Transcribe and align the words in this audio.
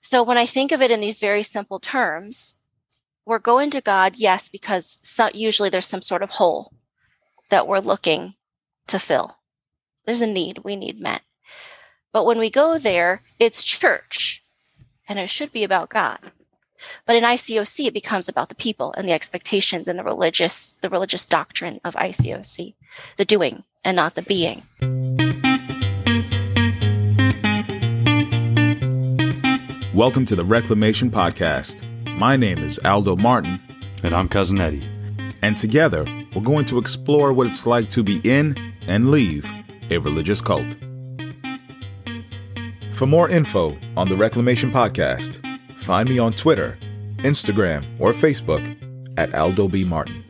So 0.00 0.22
when 0.22 0.38
I 0.38 0.46
think 0.46 0.72
of 0.72 0.80
it 0.80 0.90
in 0.90 1.00
these 1.00 1.20
very 1.20 1.42
simple 1.42 1.78
terms, 1.78 2.56
we're 3.26 3.38
going 3.38 3.70
to 3.70 3.80
God, 3.80 4.14
yes, 4.16 4.48
because 4.48 4.98
so, 5.02 5.28
usually 5.34 5.68
there's 5.68 5.86
some 5.86 6.02
sort 6.02 6.22
of 6.22 6.30
hole 6.30 6.72
that 7.50 7.66
we're 7.66 7.78
looking 7.78 8.34
to 8.86 8.98
fill. 8.98 9.38
There's 10.06 10.22
a 10.22 10.26
need 10.26 10.60
we 10.64 10.76
need 10.76 11.00
met. 11.00 11.22
But 12.12 12.24
when 12.24 12.38
we 12.38 12.50
go 12.50 12.78
there, 12.78 13.22
it's 13.38 13.62
church 13.62 14.42
and 15.08 15.18
it 15.18 15.28
should 15.28 15.52
be 15.52 15.64
about 15.64 15.90
God. 15.90 16.18
But 17.06 17.16
in 17.16 17.24
ICOC, 17.24 17.86
it 17.86 17.94
becomes 17.94 18.28
about 18.28 18.48
the 18.48 18.54
people 18.54 18.94
and 18.96 19.08
the 19.08 19.12
expectations 19.12 19.88
and 19.88 19.98
the 19.98 20.04
religious, 20.04 20.74
the 20.80 20.88
religious 20.88 21.26
doctrine 21.26 21.80
of 21.84 21.94
ICOC, 21.94 22.74
the 23.16 23.24
doing 23.24 23.64
and 23.84 23.96
not 23.96 24.14
the 24.14 24.22
being. 24.22 24.62
Welcome 29.98 30.26
to 30.26 30.36
the 30.36 30.44
Reclamation 30.44 31.10
Podcast. 31.10 31.82
My 32.16 32.36
name 32.36 32.58
is 32.58 32.78
Aldo 32.84 33.16
Martin. 33.16 33.60
And 34.04 34.14
I'm 34.14 34.28
Cousin 34.28 34.60
Eddie. 34.60 34.88
And 35.42 35.58
together, 35.58 36.04
we're 36.32 36.42
going 36.42 36.66
to 36.66 36.78
explore 36.78 37.32
what 37.32 37.48
it's 37.48 37.66
like 37.66 37.90
to 37.90 38.04
be 38.04 38.20
in 38.22 38.56
and 38.82 39.10
leave 39.10 39.44
a 39.90 39.98
religious 39.98 40.40
cult. 40.40 40.76
For 42.92 43.06
more 43.06 43.28
info 43.28 43.76
on 43.96 44.08
the 44.08 44.16
Reclamation 44.16 44.70
Podcast, 44.70 45.40
find 45.76 46.08
me 46.08 46.20
on 46.20 46.32
Twitter, 46.32 46.78
Instagram, 47.16 47.84
or 47.98 48.12
Facebook 48.12 48.78
at 49.16 49.34
Aldo 49.34 49.66
B. 49.66 49.82
Martin. 49.82 50.24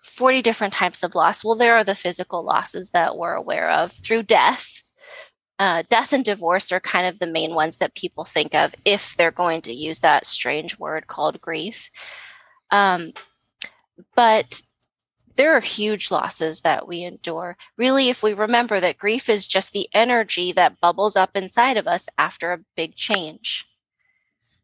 40 0.00 0.42
different 0.42 0.72
types 0.72 1.04
of 1.04 1.14
loss. 1.14 1.44
Well, 1.44 1.54
there 1.54 1.76
are 1.76 1.84
the 1.84 1.94
physical 1.94 2.42
losses 2.42 2.90
that 2.90 3.16
we're 3.16 3.34
aware 3.34 3.70
of 3.70 3.92
through 3.92 4.24
death 4.24 4.75
uh, 5.58 5.82
death 5.88 6.12
and 6.12 6.24
divorce 6.24 6.70
are 6.70 6.80
kind 6.80 7.06
of 7.06 7.18
the 7.18 7.26
main 7.26 7.54
ones 7.54 7.78
that 7.78 7.94
people 7.94 8.24
think 8.24 8.54
of 8.54 8.74
if 8.84 9.16
they're 9.16 9.30
going 9.30 9.62
to 9.62 9.72
use 9.72 10.00
that 10.00 10.26
strange 10.26 10.78
word 10.78 11.06
called 11.06 11.40
grief. 11.40 11.90
Um, 12.70 13.12
but 14.14 14.62
there 15.36 15.54
are 15.54 15.60
huge 15.60 16.10
losses 16.10 16.62
that 16.62 16.88
we 16.88 17.02
endure. 17.02 17.56
Really, 17.76 18.08
if 18.08 18.22
we 18.22 18.32
remember 18.32 18.80
that 18.80 18.98
grief 18.98 19.28
is 19.28 19.46
just 19.46 19.72
the 19.72 19.88
energy 19.94 20.52
that 20.52 20.80
bubbles 20.80 21.16
up 21.16 21.36
inside 21.36 21.76
of 21.76 21.86
us 21.86 22.08
after 22.18 22.52
a 22.52 22.60
big 22.74 22.94
change. 22.94 23.66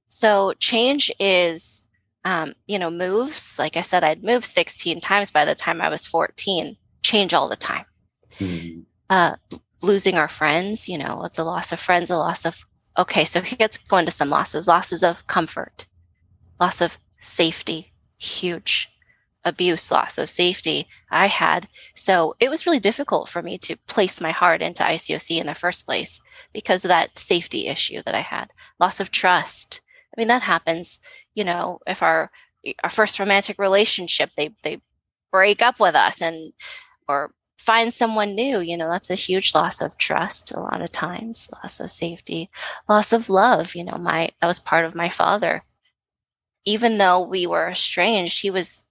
So, 0.09 0.53
change 0.59 1.11
is, 1.19 1.87
um, 2.25 2.55
you 2.67 2.79
know, 2.79 2.91
moves. 2.91 3.59
Like 3.59 3.77
I 3.77 3.81
said, 3.81 4.05
I'd 4.05 4.25
moved 4.25 4.45
16 4.45 5.01
times 5.01 5.31
by 5.31 5.45
the 5.45 5.55
time 5.55 5.81
I 5.81 5.89
was 5.89 6.05
14, 6.05 6.77
change 7.03 7.33
all 7.33 7.49
the 7.49 7.57
time. 7.57 7.85
Mm-hmm. 8.39 8.81
Uh, 9.09 9.37
losing 9.83 10.17
our 10.17 10.29
friends, 10.29 10.89
you 10.89 10.97
know, 10.97 11.23
it's 11.25 11.39
a 11.39 11.45
loss 11.45 11.73
of 11.73 11.81
friends, 11.81 12.11
a 12.11 12.17
loss 12.17 12.45
of, 12.45 12.65
okay, 12.97 13.25
so 13.25 13.43
let's 13.61 13.79
go 13.79 13.99
into 13.99 14.11
some 14.11 14.31
losses 14.31 14.67
losses 14.67 15.03
of 15.03 15.27
comfort, 15.27 15.87
loss 16.61 16.81
of 16.81 16.99
safety, 17.21 17.93
huge 18.19 18.89
abuse, 19.45 19.91
loss 19.91 20.19
of 20.19 20.31
safety 20.31 20.87
I 21.11 21.27
had. 21.27 21.69
So 21.95 22.37
it 22.39 22.49
was 22.49 22.65
really 22.65 22.79
difficult 22.79 23.29
for 23.29 23.43
me 23.43 23.59
to 23.59 23.77
place 23.89 24.21
my 24.21 24.31
heart 24.31 24.63
into 24.63 24.85
ICOC 24.85 25.41
in 25.41 25.47
the 25.47 25.55
first 25.55 25.85
place 25.85 26.23
because 26.53 26.85
of 26.85 26.89
that 26.89 27.19
safety 27.19 27.67
issue 27.67 28.03
that 28.05 28.15
I 28.15 28.21
had. 28.21 28.51
Loss 28.79 29.01
of 29.01 29.11
trust. 29.11 29.81
I 30.17 30.21
mean, 30.21 30.29
that 30.29 30.43
happens, 30.43 30.99
you 31.35 31.45
know, 31.45 31.81
if 31.87 32.03
our, 32.03 32.31
our 32.85 32.91
first 32.91 33.19
romantic 33.19 33.59
relationship, 33.59 34.31
they, 34.37 34.55
they 34.63 34.81
break 35.33 35.63
up 35.63 35.81
with 35.81 35.95
us 35.95 36.23
and, 36.23 36.53
or 37.09 37.33
find 37.63 37.95
someone 37.95 38.35
new 38.35 38.59
you 38.59 38.77
know 38.77 38.89
that's 38.89 39.11
a 39.11 39.15
huge 39.15 39.55
loss 39.55 39.81
of 39.81 39.97
trust 39.97 40.51
a 40.51 40.59
lot 40.59 40.83
of 40.83 40.91
times 40.91 41.49
loss 41.63 41.79
of 41.79 41.91
safety 41.93 42.51
loss 42.89 43.13
of 43.13 43.29
love 43.29 43.77
you 43.77 43.85
know 43.85 43.97
my 43.97 44.29
that 44.41 44.49
was 44.49 44.59
part 44.59 44.85
of 44.85 44.95
my 44.95 45.09
father. 45.09 45.63
Even 46.65 46.99
though 46.99 47.21
we 47.21 47.47
were 47.47 47.69
estranged 47.69 48.43
he 48.43 48.51
was 48.51 48.85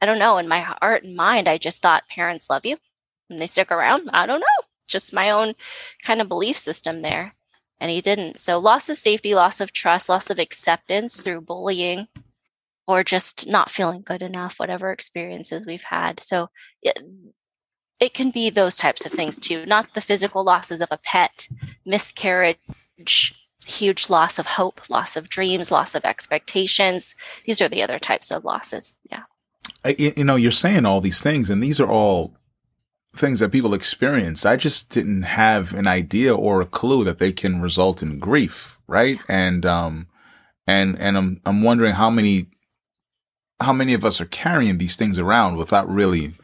i 0.00 0.06
don't 0.06 0.18
know 0.18 0.38
in 0.38 0.48
my 0.48 0.60
heart 0.60 1.04
and 1.04 1.14
mind 1.14 1.48
i 1.48 1.58
just 1.58 1.82
thought 1.82 2.08
parents 2.08 2.48
love 2.48 2.64
you. 2.64 2.76
And 3.28 3.40
they 3.40 3.46
stick 3.46 3.70
around 3.70 4.08
i 4.12 4.24
don't 4.26 4.40
know. 4.40 4.60
Just 4.88 5.12
my 5.12 5.30
own 5.30 5.54
kind 6.02 6.20
of 6.20 6.28
belief 6.28 6.56
system 6.58 7.02
there. 7.02 7.34
And 7.78 7.90
he 7.90 8.00
didn't. 8.00 8.38
So 8.38 8.58
loss 8.58 8.88
of 8.88 8.98
safety 8.98 9.34
loss 9.34 9.60
of 9.60 9.72
trust 9.72 10.08
loss 10.08 10.30
of 10.30 10.38
acceptance 10.38 11.20
through 11.20 11.42
bullying 11.42 12.08
or 12.86 13.04
just 13.04 13.46
not 13.46 13.70
feeling 13.70 14.02
good 14.02 14.22
enough 14.22 14.58
whatever 14.58 14.90
experiences 14.90 15.66
we've 15.66 15.84
had. 15.84 16.20
So 16.20 16.48
it 18.00 18.14
can 18.14 18.30
be 18.30 18.50
those 18.50 18.76
types 18.76 19.04
of 19.04 19.12
things 19.12 19.38
too, 19.38 19.66
not 19.66 19.94
the 19.94 20.00
physical 20.00 20.42
losses 20.42 20.80
of 20.80 20.88
a 20.90 20.98
pet, 20.98 21.48
miscarriage, 21.84 22.58
huge 23.64 24.08
loss 24.08 24.38
of 24.38 24.46
hope, 24.46 24.88
loss 24.88 25.16
of 25.16 25.28
dreams, 25.28 25.70
loss 25.70 25.94
of 25.94 26.04
expectations. 26.04 27.14
These 27.44 27.60
are 27.60 27.68
the 27.68 27.82
other 27.82 27.98
types 27.98 28.30
of 28.30 28.44
losses. 28.44 28.96
Yeah. 29.10 29.22
You 29.98 30.24
know, 30.24 30.36
you're 30.36 30.50
saying 30.50 30.86
all 30.86 31.00
these 31.00 31.22
things, 31.22 31.50
and 31.50 31.62
these 31.62 31.78
are 31.78 31.90
all 31.90 32.34
things 33.14 33.40
that 33.40 33.52
people 33.52 33.74
experience. 33.74 34.46
I 34.46 34.56
just 34.56 34.90
didn't 34.90 35.22
have 35.22 35.74
an 35.74 35.86
idea 35.86 36.34
or 36.34 36.60
a 36.60 36.66
clue 36.66 37.04
that 37.04 37.18
they 37.18 37.32
can 37.32 37.60
result 37.60 38.02
in 38.02 38.18
grief, 38.18 38.78
right? 38.86 39.18
And 39.28 39.64
um, 39.66 40.08
and 40.66 40.98
and 40.98 41.16
I'm 41.16 41.40
I'm 41.44 41.62
wondering 41.62 41.94
how 41.94 42.10
many 42.10 42.46
how 43.60 43.72
many 43.72 43.94
of 43.94 44.04
us 44.04 44.20
are 44.20 44.26
carrying 44.26 44.78
these 44.78 44.96
things 44.96 45.18
around 45.18 45.56
without 45.56 45.90
really 45.90 46.34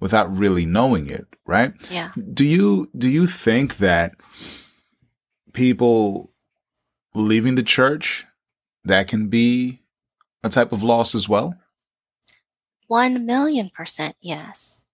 without 0.00 0.34
really 0.34 0.64
knowing 0.64 1.08
it, 1.08 1.26
right? 1.46 1.72
Yeah. 1.90 2.12
Do 2.32 2.44
you 2.44 2.90
do 2.96 3.08
you 3.08 3.26
think 3.26 3.78
that 3.78 4.12
people 5.52 6.32
leaving 7.14 7.54
the 7.54 7.62
church 7.62 8.26
that 8.84 9.08
can 9.08 9.28
be 9.28 9.82
a 10.42 10.48
type 10.48 10.72
of 10.72 10.82
loss 10.82 11.14
as 11.14 11.28
well? 11.28 11.54
1 12.86 13.26
million 13.26 13.70
percent 13.70 14.16
yes. 14.20 14.84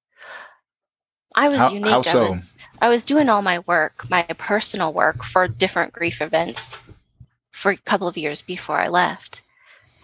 I 1.37 1.49
was 1.49 1.59
how, 1.59 1.73
unique. 1.73 1.91
How 1.91 2.03
so? 2.03 2.21
I 2.21 2.23
was 2.23 2.57
I 2.83 2.89
was 2.89 3.05
doing 3.05 3.29
all 3.29 3.43
my 3.43 3.59
work, 3.61 4.09
my 4.09 4.23
personal 4.23 4.93
work 4.93 5.25
for 5.25 5.49
different 5.49 5.93
grief 5.93 6.23
events 6.23 6.79
for 7.51 7.73
a 7.73 7.77
couple 7.77 8.09
of 8.09 8.17
years 8.17 8.43
before 8.43 8.79
I 8.79 8.89
left. 8.89 9.43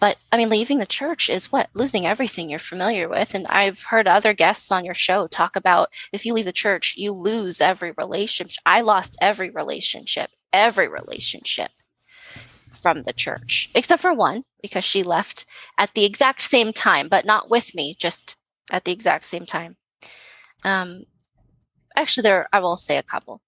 But 0.01 0.17
I 0.33 0.39
mean, 0.39 0.49
leaving 0.49 0.79
the 0.79 0.87
church 0.87 1.29
is 1.29 1.53
what? 1.53 1.69
Losing 1.75 2.07
everything 2.07 2.49
you're 2.49 2.59
familiar 2.59 3.09
with. 3.09 3.35
And 3.35 3.47
I've 3.49 3.85
heard 3.85 4.09
other 4.09 4.33
guests 4.33 4.73
on 4.73 4.85
your 4.85 4.95
show 4.95 5.27
talk 5.27 5.55
about 5.55 5.93
if 6.11 6.25
you 6.25 6.33
leave 6.33 6.47
the 6.47 6.53
church, 6.53 6.95
you 6.97 7.13
lose 7.13 7.61
every 7.61 7.93
relationship. 7.93 8.57
I 8.65 8.81
lost 8.81 9.19
every 9.21 9.51
relationship, 9.51 10.31
every 10.53 10.89
relationship 10.89 11.71
from 12.73 13.03
the 13.03 13.13
church, 13.13 13.71
except 13.75 14.01
for 14.01 14.15
one, 14.15 14.45
because 14.63 14.85
she 14.85 15.03
left 15.03 15.45
at 15.77 15.93
the 15.93 16.07
exact 16.07 16.41
same 16.41 16.73
time, 16.73 17.09
but 17.09 17.27
not 17.27 17.51
with 17.51 17.75
me, 17.75 17.95
just 17.99 18.39
at 18.71 18.85
the 18.85 18.93
exact 18.93 19.27
same 19.27 19.45
time. 19.45 19.77
Um, 20.65 21.05
actually, 21.95 22.23
there, 22.23 22.49
I 22.55 22.61
will 22.61 22.79
say 22.79 22.97
a 22.97 23.03
couple 23.03 23.43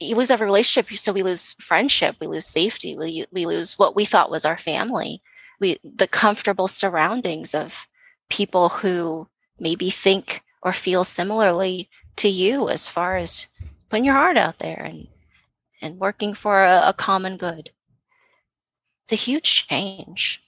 you 0.00 0.14
lose 0.14 0.30
every 0.30 0.44
relationship 0.44 0.96
so 0.96 1.12
we 1.12 1.24
lose 1.24 1.56
friendship 1.58 2.14
we 2.20 2.28
lose 2.28 2.46
safety 2.46 2.96
we, 2.96 3.24
we 3.32 3.46
lose 3.46 3.76
what 3.80 3.96
we 3.96 4.04
thought 4.04 4.30
was 4.30 4.44
our 4.44 4.56
family 4.56 5.20
we 5.60 5.78
the 5.82 6.08
comfortable 6.08 6.68
surroundings 6.68 7.54
of 7.54 7.88
people 8.28 8.68
who 8.68 9.28
maybe 9.58 9.90
think 9.90 10.42
or 10.62 10.72
feel 10.72 11.04
similarly 11.04 11.88
to 12.16 12.28
you 12.28 12.68
as 12.68 12.88
far 12.88 13.16
as 13.16 13.48
putting 13.88 14.04
your 14.04 14.14
heart 14.14 14.36
out 14.36 14.58
there 14.58 14.80
and 14.82 15.08
and 15.80 15.98
working 15.98 16.34
for 16.34 16.62
a, 16.64 16.88
a 16.88 16.92
common 16.92 17.36
good. 17.36 17.70
It's 19.04 19.12
a 19.12 19.16
huge 19.16 19.66
change. 19.68 20.42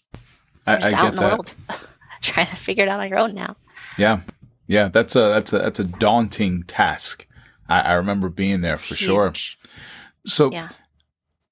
I, 0.67 0.77
I 0.77 0.93
out 0.93 1.09
in 1.11 1.15
the 1.15 1.21
that. 1.21 1.31
world 1.31 1.55
trying 2.23 2.49
to 2.49 2.57
figure 2.57 2.85
it 2.85 2.89
out 2.89 3.01
on 3.01 3.09
your 3.09 3.19
own 3.19 3.35
now. 3.35 3.57
Yeah. 3.97 4.21
Yeah, 4.67 4.87
that's 4.87 5.17
a 5.17 5.21
that's 5.21 5.53
a 5.53 5.59
that's 5.59 5.81
a 5.81 5.85
daunting 5.85 6.63
task. 6.63 7.27
I, 7.69 7.81
I 7.81 7.93
remember 7.95 8.29
being 8.29 8.61
there 8.61 8.75
it's 8.75 8.87
for 8.87 8.95
huge. 8.95 9.09
sure. 9.09 9.33
So 10.25 10.53
yeah. 10.53 10.69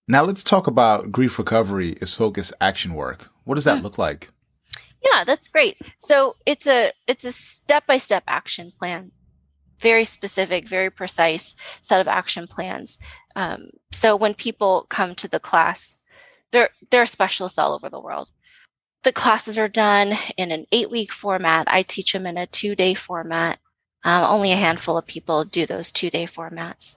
now 0.06 0.22
let's 0.22 0.44
talk 0.44 0.68
about 0.68 1.10
grief 1.10 1.36
recovery 1.36 1.92
is 2.00 2.14
focused 2.14 2.52
action 2.60 2.94
work. 2.94 3.28
What 3.48 3.54
does 3.54 3.64
that 3.64 3.78
mm. 3.78 3.82
look 3.82 3.96
like? 3.96 4.28
Yeah, 5.02 5.24
that's 5.24 5.48
great. 5.48 5.78
So 5.98 6.36
it's 6.44 6.66
a 6.66 6.92
it's 7.06 7.24
a 7.24 7.32
step 7.32 7.86
by 7.86 7.96
step 7.96 8.24
action 8.28 8.72
plan, 8.78 9.10
very 9.80 10.04
specific, 10.04 10.68
very 10.68 10.90
precise 10.90 11.54
set 11.80 11.98
of 12.02 12.08
action 12.08 12.46
plans. 12.46 12.98
Um, 13.34 13.70
so 13.90 14.14
when 14.14 14.34
people 14.34 14.84
come 14.90 15.14
to 15.14 15.28
the 15.28 15.40
class, 15.40 15.98
there 16.50 16.68
there 16.90 17.00
are 17.00 17.06
specialists 17.06 17.58
all 17.58 17.72
over 17.72 17.88
the 17.88 17.98
world. 17.98 18.32
The 19.02 19.12
classes 19.12 19.56
are 19.56 19.66
done 19.66 20.12
in 20.36 20.52
an 20.52 20.66
eight 20.70 20.90
week 20.90 21.10
format. 21.10 21.66
I 21.70 21.80
teach 21.80 22.12
them 22.12 22.26
in 22.26 22.36
a 22.36 22.46
two 22.46 22.74
day 22.74 22.92
format. 22.92 23.60
Um, 24.04 24.24
only 24.24 24.52
a 24.52 24.56
handful 24.56 24.98
of 24.98 25.06
people 25.06 25.46
do 25.46 25.64
those 25.64 25.90
two 25.90 26.10
day 26.10 26.26
formats, 26.26 26.96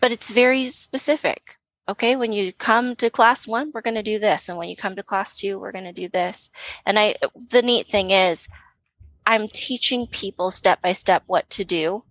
but 0.00 0.12
it's 0.12 0.30
very 0.30 0.64
specific 0.68 1.58
okay, 1.88 2.16
when 2.16 2.32
you 2.32 2.52
come 2.52 2.94
to 2.96 3.10
class 3.10 3.46
one, 3.46 3.70
we're 3.72 3.80
going 3.80 3.94
to 3.94 4.02
do 4.02 4.18
this. 4.18 4.48
And 4.48 4.58
when 4.58 4.68
you 4.68 4.76
come 4.76 4.94
to 4.96 5.02
class 5.02 5.38
two, 5.38 5.58
we're 5.58 5.72
going 5.72 5.84
to 5.84 5.92
do 5.92 6.08
this. 6.08 6.50
And 6.84 6.98
I, 6.98 7.16
the 7.50 7.62
neat 7.62 7.86
thing 7.86 8.10
is, 8.10 8.48
I'm 9.26 9.48
teaching 9.48 10.06
people 10.06 10.50
step 10.50 10.80
by 10.82 10.92
step 10.92 11.22
what 11.26 11.48
to 11.50 11.64
do 11.64 12.04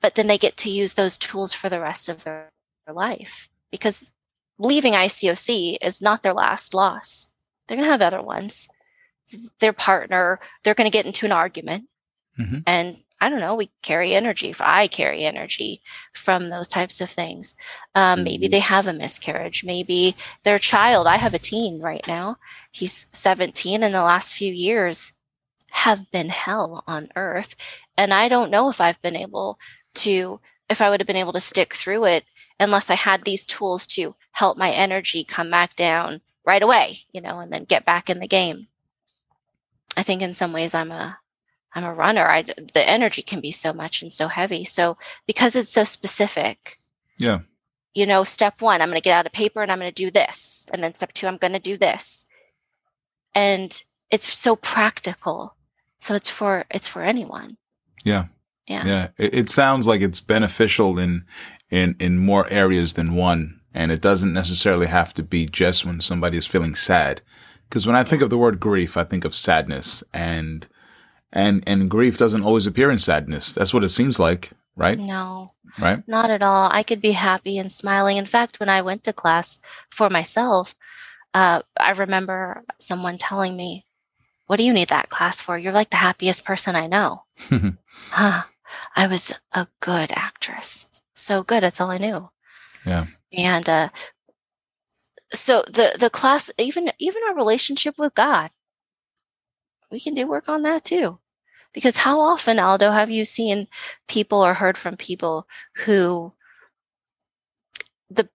but 0.00 0.14
then 0.14 0.26
they 0.26 0.38
get 0.38 0.56
to 0.58 0.70
use 0.70 0.94
those 0.94 1.18
tools 1.18 1.52
for 1.52 1.68
the 1.68 1.80
rest 1.80 2.08
of 2.08 2.24
their, 2.24 2.50
life 2.88 3.48
because 3.72 4.12
leaving 4.60 4.92
ICOC 4.92 5.76
is 5.82 6.00
not 6.00 6.22
their 6.22 6.32
last 6.32 6.72
loss. 6.72 7.32
They're 7.66 7.76
going 7.76 7.84
to 7.84 7.90
have 7.90 8.00
other 8.00 8.22
ones. 8.22 8.68
Their 9.58 9.72
partner, 9.72 10.38
they're 10.62 10.74
going 10.74 10.88
to 10.88 10.96
get 10.96 11.04
into 11.04 11.26
an 11.26 11.32
argument. 11.32 11.88
Mm-hmm. 12.38 12.58
And 12.64 12.98
I 13.20 13.28
don't 13.28 13.40
know, 13.40 13.54
we 13.54 13.70
carry 13.82 14.14
energy. 14.14 14.54
I 14.60 14.88
carry 14.88 15.24
energy 15.24 15.80
from 16.12 16.50
those 16.50 16.68
types 16.68 17.00
of 17.00 17.08
things. 17.08 17.54
Um, 17.94 18.24
maybe 18.24 18.44
mm-hmm. 18.46 18.52
they 18.52 18.58
have 18.58 18.86
a 18.86 18.92
miscarriage. 18.92 19.64
Maybe 19.64 20.14
their 20.42 20.58
child, 20.58 21.06
I 21.06 21.16
have 21.16 21.34
a 21.34 21.38
teen 21.38 21.80
right 21.80 22.06
now. 22.06 22.36
He's 22.72 23.06
17 23.12 23.82
in 23.82 23.92
the 23.92 24.02
last 24.02 24.34
few 24.34 24.52
years 24.52 25.14
have 25.70 26.10
been 26.10 26.30
hell 26.30 26.82
on 26.86 27.08
earth. 27.16 27.54
And 27.96 28.12
I 28.12 28.28
don't 28.28 28.50
know 28.50 28.68
if 28.68 28.80
I've 28.80 29.00
been 29.02 29.16
able 29.16 29.58
to, 29.96 30.40
if 30.70 30.80
I 30.80 30.90
would 30.90 31.00
have 31.00 31.06
been 31.06 31.16
able 31.16 31.32
to 31.32 31.40
stick 31.40 31.74
through 31.74 32.06
it 32.06 32.24
unless 32.58 32.90
I 32.90 32.94
had 32.94 33.24
these 33.24 33.44
tools 33.44 33.86
to 33.88 34.14
help 34.32 34.56
my 34.56 34.70
energy 34.70 35.22
come 35.22 35.50
back 35.50 35.76
down 35.76 36.22
right 36.46 36.62
away, 36.62 36.98
you 37.12 37.20
know, 37.20 37.40
and 37.40 37.52
then 37.52 37.64
get 37.64 37.84
back 37.84 38.08
in 38.08 38.20
the 38.20 38.26
game. 38.26 38.68
I 39.96 40.02
think 40.02 40.22
in 40.22 40.34
some 40.34 40.52
ways 40.52 40.74
I'm 40.74 40.92
a 40.92 41.18
I'm 41.76 41.84
a 41.84 41.94
runner. 41.94 42.26
I 42.26 42.42
the 42.42 42.88
energy 42.88 43.22
can 43.22 43.40
be 43.40 43.52
so 43.52 43.72
much 43.72 44.02
and 44.02 44.12
so 44.12 44.28
heavy. 44.28 44.64
So 44.64 44.96
because 45.26 45.54
it's 45.54 45.72
so 45.72 45.84
specific. 45.84 46.80
Yeah. 47.18 47.40
You 47.94 48.06
know, 48.06 48.24
step 48.24 48.60
1, 48.60 48.82
I'm 48.82 48.88
going 48.88 49.00
to 49.00 49.04
get 49.04 49.18
out 49.18 49.26
a 49.26 49.30
paper 49.30 49.62
and 49.62 49.70
I'm 49.70 49.78
going 49.78 49.90
to 49.90 50.04
do 50.04 50.10
this. 50.10 50.68
And 50.72 50.82
then 50.82 50.92
step 50.92 51.12
2, 51.14 51.26
I'm 51.26 51.38
going 51.38 51.54
to 51.54 51.58
do 51.58 51.76
this. 51.76 52.26
And 53.34 53.82
it's 54.10 54.32
so 54.36 54.56
practical. 54.56 55.54
So 56.00 56.14
it's 56.14 56.30
for 56.30 56.64
it's 56.70 56.86
for 56.86 57.02
anyone. 57.02 57.58
Yeah. 58.04 58.26
Yeah. 58.66 58.86
Yeah. 58.86 59.08
It, 59.18 59.34
it 59.34 59.50
sounds 59.50 59.86
like 59.86 60.00
it's 60.00 60.20
beneficial 60.20 60.98
in 60.98 61.24
in 61.70 61.96
in 62.00 62.18
more 62.18 62.48
areas 62.48 62.94
than 62.94 63.14
one 63.14 63.60
and 63.76 63.92
it 63.92 64.00
doesn't 64.00 64.32
necessarily 64.32 64.86
have 64.86 65.12
to 65.12 65.22
be 65.22 65.44
just 65.46 65.84
when 65.84 66.00
somebody 66.00 66.38
is 66.38 66.46
feeling 66.46 66.74
sad 66.74 67.20
because 67.68 67.86
when 67.86 67.96
i 67.96 68.04
think 68.04 68.22
of 68.22 68.30
the 68.30 68.38
word 68.38 68.60
grief 68.60 68.96
i 68.96 69.04
think 69.04 69.24
of 69.24 69.34
sadness 69.34 70.02
and 70.14 70.68
and 71.36 71.62
and 71.66 71.90
grief 71.90 72.18
doesn't 72.18 72.42
always 72.42 72.66
appear 72.66 72.90
in 72.90 72.98
sadness. 72.98 73.54
That's 73.54 73.74
what 73.74 73.84
it 73.84 73.88
seems 73.90 74.18
like 74.18 74.50
right? 74.74 74.98
No. 74.98 75.52
Right? 75.78 76.06
Not 76.06 76.30
at 76.30 76.42
all. 76.42 76.68
I 76.70 76.82
could 76.82 77.00
be 77.00 77.12
happy 77.12 77.58
and 77.58 77.72
smiling. 77.72 78.16
In 78.16 78.26
fact 78.26 78.58
when 78.58 78.68
i 78.68 78.82
went 78.82 79.04
to 79.04 79.12
class 79.12 79.60
for 79.90 80.10
myself 80.10 80.74
uh, 81.34 81.60
i 81.78 81.90
remember 81.92 82.64
someone 82.80 83.18
telling 83.18 83.56
me 83.56 83.84
what 84.46 84.56
do 84.56 84.62
you 84.62 84.72
need 84.72 84.88
that 84.88 85.08
class 85.08 85.40
for? 85.40 85.58
You're 85.58 85.72
like 85.72 85.90
the 85.90 85.96
happiest 85.96 86.44
person 86.44 86.74
i 86.74 86.86
know. 86.86 87.24
Huh. 88.10 88.42
I 88.94 89.06
was 89.06 89.32
a 89.52 89.66
good 89.80 90.12
actress. 90.14 90.90
So 91.14 91.42
good. 91.42 91.62
That's 91.62 91.80
all 91.80 91.90
I 91.90 91.98
knew. 91.98 92.28
Yeah. 92.84 93.06
And 93.32 93.68
uh, 93.68 93.88
so 95.32 95.64
the 95.66 95.96
the 95.98 96.10
class, 96.10 96.50
even 96.58 96.92
even 96.98 97.22
our 97.26 97.34
relationship 97.34 97.98
with 97.98 98.14
God, 98.14 98.50
we 99.90 99.98
can 99.98 100.14
do 100.14 100.26
work 100.26 100.48
on 100.48 100.62
that 100.62 100.84
too. 100.84 101.18
Because 101.76 101.98
how 101.98 102.20
often, 102.20 102.58
Aldo, 102.58 102.90
have 102.90 103.10
you 103.10 103.26
seen 103.26 103.68
people 104.08 104.42
or 104.42 104.54
heard 104.54 104.78
from 104.78 104.96
people 104.96 105.46
who 105.84 106.32
the 108.08 108.30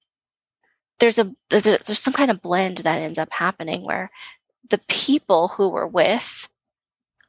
there's 0.99 1.17
a 1.17 1.35
there's, 1.49 1.65
a, 1.65 1.79
there's 1.83 1.97
some 1.97 2.13
kind 2.13 2.29
of 2.29 2.43
blend 2.43 2.77
that 2.77 2.99
ends 2.99 3.17
up 3.17 3.31
happening 3.31 3.83
where 3.83 4.11
the 4.69 4.77
people 4.87 5.47
who 5.47 5.69
were 5.69 5.87
with 5.87 6.47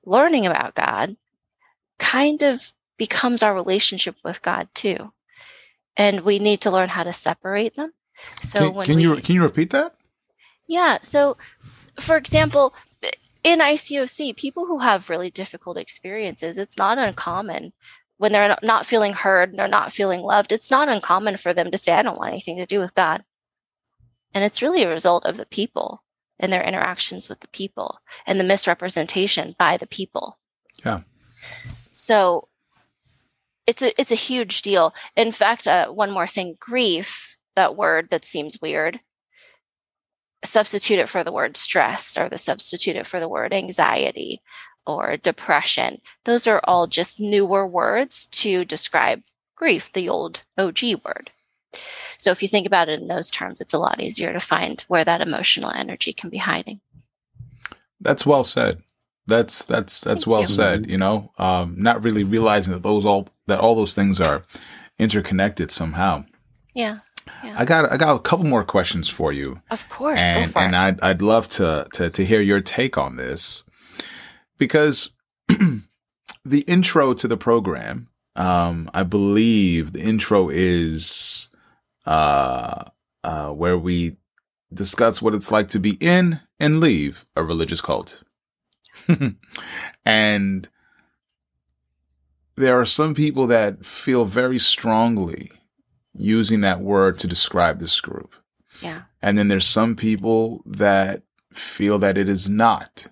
learning 0.05 0.45
about 0.45 0.75
God 0.75 1.17
kind 1.99 2.43
of 2.43 2.75
becomes 2.99 3.43
our 3.43 3.55
relationship 3.55 4.17
with 4.23 4.43
God 4.43 4.69
too 4.75 5.13
and 5.97 6.21
we 6.21 6.39
need 6.39 6.61
to 6.61 6.71
learn 6.71 6.91
how 6.91 7.05
to 7.05 7.13
separate 7.15 7.75
them. 7.75 7.95
So 8.43 8.71
can, 8.73 8.85
can 8.85 8.97
we, 8.97 9.03
you 9.03 9.17
can 9.17 9.35
you 9.35 9.43
repeat 9.43 9.71
that? 9.71 9.95
Yeah. 10.67 10.99
So, 11.01 11.39
for 11.99 12.19
example, 12.19 12.75
in 13.45 13.59
ICOC, 13.59 14.37
people 14.37 14.67
who 14.67 14.79
have 14.79 15.11
really 15.11 15.31
difficult 15.31 15.77
experiences, 15.77 16.59
it's 16.59 16.77
not 16.77 16.99
uncommon 16.99 17.73
when 18.19 18.33
they're 18.33 18.57
not 18.63 18.87
feeling 18.87 19.13
heard, 19.15 19.57
they're 19.57 19.67
not 19.67 19.93
feeling 19.93 20.21
loved. 20.21 20.53
It's 20.53 20.71
not 20.71 20.89
uncommon 20.89 21.37
for 21.39 21.53
them 21.53 21.73
to 21.73 21.79
say, 21.79 21.93
"I 21.93 22.03
don't 22.03 22.19
want 22.19 22.31
anything 22.31 22.57
to 22.59 22.67
do 22.67 22.79
with 22.79 22.95
God," 22.95 23.25
and 24.33 24.45
it's 24.45 24.63
really 24.63 24.85
a 24.85 24.89
result 24.89 25.27
of 25.27 25.37
the 25.37 25.47
people 25.47 26.05
and 26.39 26.53
their 26.53 26.63
interactions 26.63 27.29
with 27.29 27.41
the 27.41 27.49
people 27.49 27.99
and 28.27 28.39
the 28.39 28.45
misrepresentation 28.45 29.57
by 29.59 29.77
the 29.77 29.89
people. 29.89 30.39
Yeah. 30.85 31.01
So 31.95 32.49
it's 33.67 33.83
a 33.83 34.01
it's 34.01 34.13
a 34.13 34.17
huge 34.17 34.63
deal. 34.63 34.95
In 35.17 35.33
fact, 35.33 35.67
uh, 35.67 35.89
one 35.89 36.11
more 36.11 36.27
thing: 36.29 36.57
grief. 36.61 37.39
That 37.55 37.77
word 37.77 38.09
that 38.11 38.25
seems 38.25 38.63
weird. 38.63 39.01
Substitute 40.45 40.99
it 40.99 41.09
for 41.09 41.23
the 41.23 41.33
word 41.33 41.57
stress, 41.57 42.17
or 42.17 42.29
the 42.29 42.39
substitute 42.39 42.97
it 42.97 43.07
for 43.07 43.21
the 43.21 43.29
word 43.29 43.53
anxiety, 43.53 44.41
or 44.87 45.17
depression. 45.17 46.01
Those 46.25 46.47
are 46.47 46.61
all 46.65 46.87
just 46.87 47.21
newer 47.21 47.67
words 47.67 48.27
to 48.27 48.65
describe 48.65 49.23
grief. 49.55 49.93
The 49.93 50.09
old 50.09 50.43
OG 50.59 51.05
word. 51.05 51.31
So 52.19 52.31
if 52.31 52.43
you 52.43 52.49
think 52.49 52.67
about 52.67 52.89
it 52.89 53.01
in 53.01 53.09
those 53.09 53.31
terms, 53.31 53.61
it's 53.61 53.75
a 53.75 53.79
lot 53.79 54.03
easier 54.03 54.33
to 54.33 54.41
find 54.41 54.81
where 54.83 55.05
that 55.05 55.21
emotional 55.21 55.71
energy 55.71 56.13
can 56.13 56.31
be 56.31 56.37
hiding. 56.39 56.81
That's 58.01 58.27
well 58.27 58.45
said. 58.45 58.83
That's 59.27 59.65
that's 59.65 60.01
that's 60.01 60.25
Thank 60.25 60.33
well 60.33 60.41
you. 60.43 60.47
said. 60.49 60.91
You 60.91 60.99
know, 60.99 61.31
um, 61.39 61.77
not 61.79 62.03
really 62.05 62.25
realizing 62.25 62.73
that 62.73 62.83
those 62.83 63.05
all 63.05 63.29
that 63.47 63.61
all 63.61 63.75
those 63.75 63.95
things 63.95 64.21
are 64.21 64.45
interconnected 64.99 65.71
somehow. 65.71 66.25
Yeah. 66.75 66.99
Yeah. 67.45 67.55
I 67.57 67.65
got 67.65 67.91
I 67.91 67.97
got 67.97 68.17
a 68.17 68.21
couple 68.21 68.47
more 68.47 68.65
questions 68.65 69.09
for 69.09 69.33
you. 69.33 69.61
Of 69.71 69.89
course, 69.89 70.23
and, 70.23 70.53
and 70.57 70.77
I'd 70.77 71.01
I'd 71.01 71.23
love 71.23 71.49
to 71.51 71.87
to 71.95 72.11
to 72.11 72.25
hear 72.25 72.41
your 72.41 72.61
take 72.61 72.99
on 72.99 73.17
this 73.17 73.63
because 74.59 75.11
the 75.49 76.61
intro 76.63 77.15
to 77.15 77.29
the 77.29 77.37
program, 77.37 78.09
um, 78.37 78.91
I 78.95 79.03
believe 79.03 79.93
the 79.93 80.03
intro 80.03 80.49
is 80.49 81.49
uh, 82.07 82.85
uh, 83.23 83.51
where 83.51 83.79
we 83.79 84.17
discuss 84.73 85.21
what 85.21 85.35
it's 85.35 85.51
like 85.51 85.69
to 85.69 85.79
be 85.79 85.97
in 86.01 86.41
and 86.59 86.81
leave 86.81 87.27
a 87.37 87.43
religious 87.43 87.81
cult. 87.81 88.23
and 90.05 90.69
there 92.57 92.79
are 92.79 92.85
some 92.85 93.15
people 93.15 93.47
that 93.47 93.85
feel 93.85 94.25
very 94.25 94.59
strongly 94.59 95.51
using 96.15 96.61
that 96.61 96.81
word 96.81 97.19
to 97.19 97.27
describe 97.27 97.79
this 97.79 98.01
group. 98.01 98.35
Yeah. 98.81 99.03
And 99.21 99.39
then 99.39 99.49
there's 99.49 99.67
some 99.67 99.97
people 99.97 100.63
that 100.67 101.23
feel 101.53 101.99
that 102.01 102.19
it 102.19 102.29
is 102.29 102.49
not 102.49 103.09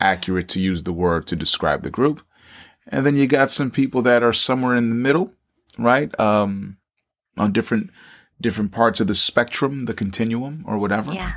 accurate 0.00 0.48
to 0.48 0.60
use 0.60 0.82
the 0.82 0.92
word 0.92 1.26
to 1.26 1.36
describe 1.36 1.82
the 1.82 1.90
group. 1.90 2.22
And 2.88 3.04
then 3.04 3.16
you 3.16 3.26
got 3.26 3.50
some 3.50 3.70
people 3.70 4.02
that 4.02 4.22
are 4.22 4.32
somewhere 4.32 4.76
in 4.76 4.90
the 4.90 4.94
middle, 4.94 5.32
right? 5.78 6.18
Um, 6.20 6.76
on 7.36 7.52
different 7.52 7.90
different 8.40 8.70
parts 8.70 9.00
of 9.00 9.06
the 9.06 9.14
spectrum, 9.14 9.86
the 9.86 9.94
continuum 9.94 10.64
or 10.66 10.78
whatever. 10.78 11.12
Yeah. 11.12 11.34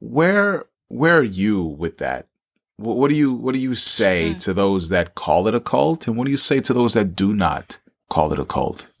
Where 0.00 0.66
where 0.88 1.18
are 1.18 1.22
you 1.22 1.62
with 1.62 1.98
that? 1.98 2.28
What, 2.76 2.96
what 2.96 3.08
do 3.08 3.14
you 3.14 3.32
what 3.32 3.54
do 3.54 3.60
you 3.60 3.74
say 3.74 4.34
mm. 4.34 4.40
to 4.40 4.54
those 4.54 4.88
that 4.88 5.14
call 5.14 5.46
it 5.46 5.54
a 5.54 5.60
cult, 5.60 6.06
and 6.06 6.16
what 6.16 6.24
do 6.24 6.30
you 6.30 6.36
say 6.36 6.60
to 6.60 6.72
those 6.72 6.94
that 6.94 7.14
do 7.14 7.34
not 7.34 7.78
call 8.10 8.32
it 8.32 8.38
a 8.38 8.44
cult? 8.44 8.91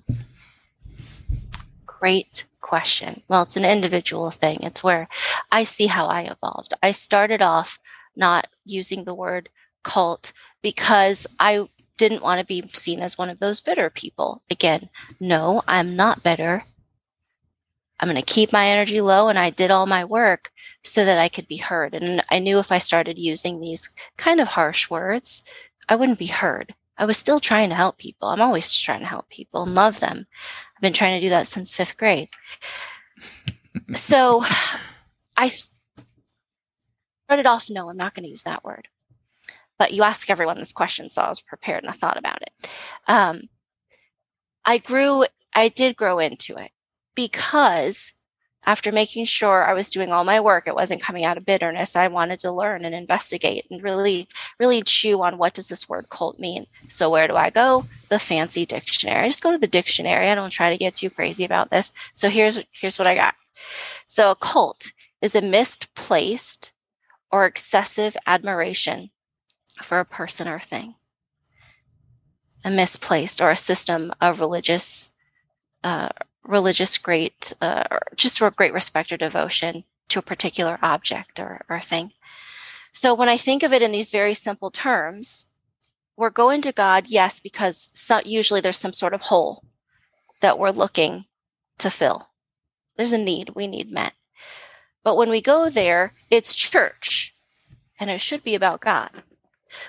Great 2.02 2.46
question. 2.60 3.22
Well, 3.28 3.42
it's 3.42 3.56
an 3.56 3.64
individual 3.64 4.32
thing. 4.32 4.58
It's 4.62 4.82
where 4.82 5.06
I 5.52 5.62
see 5.62 5.86
how 5.86 6.06
I 6.06 6.22
evolved. 6.22 6.74
I 6.82 6.90
started 6.90 7.40
off 7.40 7.78
not 8.16 8.48
using 8.64 9.04
the 9.04 9.14
word 9.14 9.50
cult 9.84 10.32
because 10.62 11.28
I 11.38 11.68
didn't 11.98 12.24
want 12.24 12.40
to 12.40 12.44
be 12.44 12.68
seen 12.72 12.98
as 12.98 13.16
one 13.16 13.30
of 13.30 13.38
those 13.38 13.60
bitter 13.60 13.88
people. 13.88 14.42
Again, 14.50 14.88
no, 15.20 15.62
I'm 15.68 15.94
not 15.94 16.24
bitter. 16.24 16.64
I'm 18.00 18.08
going 18.08 18.20
to 18.20 18.34
keep 18.34 18.52
my 18.52 18.66
energy 18.66 19.00
low. 19.00 19.28
And 19.28 19.38
I 19.38 19.50
did 19.50 19.70
all 19.70 19.86
my 19.86 20.04
work 20.04 20.50
so 20.82 21.04
that 21.04 21.20
I 21.20 21.28
could 21.28 21.46
be 21.46 21.58
heard. 21.58 21.94
And 21.94 22.20
I 22.32 22.40
knew 22.40 22.58
if 22.58 22.72
I 22.72 22.78
started 22.78 23.16
using 23.16 23.60
these 23.60 23.94
kind 24.16 24.40
of 24.40 24.48
harsh 24.48 24.90
words, 24.90 25.44
I 25.88 25.94
wouldn't 25.94 26.18
be 26.18 26.26
heard. 26.26 26.74
I 26.98 27.04
was 27.04 27.16
still 27.16 27.40
trying 27.40 27.68
to 27.70 27.74
help 27.74 27.98
people. 27.98 28.28
I'm 28.28 28.40
always 28.40 28.72
trying 28.72 29.00
to 29.00 29.06
help 29.06 29.28
people 29.28 29.62
and 29.62 29.74
love 29.74 30.00
them. 30.00 30.26
I've 30.82 30.88
been 30.88 30.94
trying 30.94 31.20
to 31.20 31.24
do 31.24 31.30
that 31.30 31.46
since 31.46 31.76
fifth 31.76 31.96
grade. 31.96 32.28
so 33.94 34.42
I 35.36 35.48
started 37.28 37.46
off, 37.46 37.70
no, 37.70 37.88
I'm 37.88 37.96
not 37.96 38.14
going 38.14 38.24
to 38.24 38.30
use 38.30 38.42
that 38.42 38.64
word. 38.64 38.88
But 39.78 39.92
you 39.92 40.02
ask 40.02 40.28
everyone 40.28 40.58
this 40.58 40.72
question, 40.72 41.08
so 41.08 41.22
I 41.22 41.28
was 41.28 41.40
prepared 41.40 41.84
and 41.84 41.90
I 41.90 41.92
thought 41.92 42.16
about 42.16 42.42
it. 42.42 42.68
Um, 43.06 43.42
I 44.64 44.78
grew, 44.78 45.24
I 45.54 45.68
did 45.68 45.94
grow 45.94 46.18
into 46.18 46.56
it 46.56 46.72
because 47.14 48.12
after 48.66 48.90
making 48.90 49.26
sure 49.26 49.64
I 49.64 49.74
was 49.74 49.88
doing 49.88 50.10
all 50.10 50.24
my 50.24 50.40
work, 50.40 50.66
it 50.66 50.74
wasn't 50.74 51.00
coming 51.00 51.24
out 51.24 51.36
of 51.36 51.46
bitterness. 51.46 51.94
I 51.94 52.08
wanted 52.08 52.40
to 52.40 52.50
learn 52.50 52.84
and 52.84 52.92
investigate 52.92 53.66
and 53.70 53.84
really, 53.84 54.26
really 54.62 54.80
chew 54.82 55.20
on 55.22 55.38
what 55.38 55.54
does 55.54 55.66
this 55.66 55.88
word 55.88 56.08
cult 56.08 56.38
mean. 56.38 56.68
So 56.86 57.10
where 57.10 57.26
do 57.26 57.34
I 57.34 57.50
go? 57.50 57.86
The 58.10 58.20
fancy 58.20 58.64
dictionary. 58.64 59.24
I 59.24 59.28
just 59.28 59.42
go 59.42 59.50
to 59.50 59.58
the 59.58 59.66
dictionary. 59.66 60.28
I 60.28 60.36
don't 60.36 60.50
try 60.50 60.70
to 60.70 60.78
get 60.78 60.94
too 60.94 61.10
crazy 61.10 61.44
about 61.44 61.70
this. 61.70 61.92
So 62.14 62.28
here's 62.28 62.64
here's 62.70 62.96
what 62.96 63.08
I 63.08 63.16
got. 63.16 63.34
So 64.06 64.30
a 64.30 64.36
cult 64.36 64.92
is 65.20 65.34
a 65.34 65.42
misplaced 65.42 66.72
or 67.32 67.44
excessive 67.44 68.16
admiration 68.24 69.10
for 69.82 69.98
a 69.98 70.04
person 70.04 70.46
or 70.46 70.60
thing. 70.60 70.94
A 72.64 72.70
misplaced 72.70 73.40
or 73.40 73.50
a 73.50 73.56
system 73.56 74.12
of 74.20 74.38
religious 74.38 75.10
uh, 75.82 76.10
religious 76.46 76.98
great, 76.98 77.52
uh, 77.60 77.82
just 78.14 78.40
a 78.40 78.50
great 78.50 78.72
respect 78.72 79.12
or 79.12 79.16
devotion 79.16 79.82
to 80.08 80.20
a 80.20 80.22
particular 80.22 80.78
object 80.82 81.40
or, 81.40 81.64
or 81.68 81.80
thing. 81.80 82.12
So 82.92 83.14
when 83.14 83.28
I 83.28 83.36
think 83.36 83.62
of 83.62 83.72
it 83.72 83.82
in 83.82 83.92
these 83.92 84.10
very 84.10 84.34
simple 84.34 84.70
terms, 84.70 85.46
we're 86.16 86.30
going 86.30 86.60
to 86.62 86.72
God, 86.72 87.06
yes, 87.08 87.40
because 87.40 87.90
so, 87.94 88.20
usually 88.24 88.60
there's 88.60 88.76
some 88.76 88.92
sort 88.92 89.14
of 89.14 89.22
hole 89.22 89.64
that 90.40 90.58
we're 90.58 90.70
looking 90.70 91.24
to 91.78 91.90
fill. 91.90 92.28
There's 92.96 93.12
a 93.12 93.18
need 93.18 93.50
we 93.54 93.66
need 93.66 93.90
met. 93.90 94.12
But 95.02 95.16
when 95.16 95.30
we 95.30 95.40
go 95.40 95.68
there, 95.68 96.12
it's 96.30 96.54
church 96.54 97.34
and 97.98 98.10
it 98.10 98.20
should 98.20 98.44
be 98.44 98.54
about 98.54 98.80
God. 98.80 99.10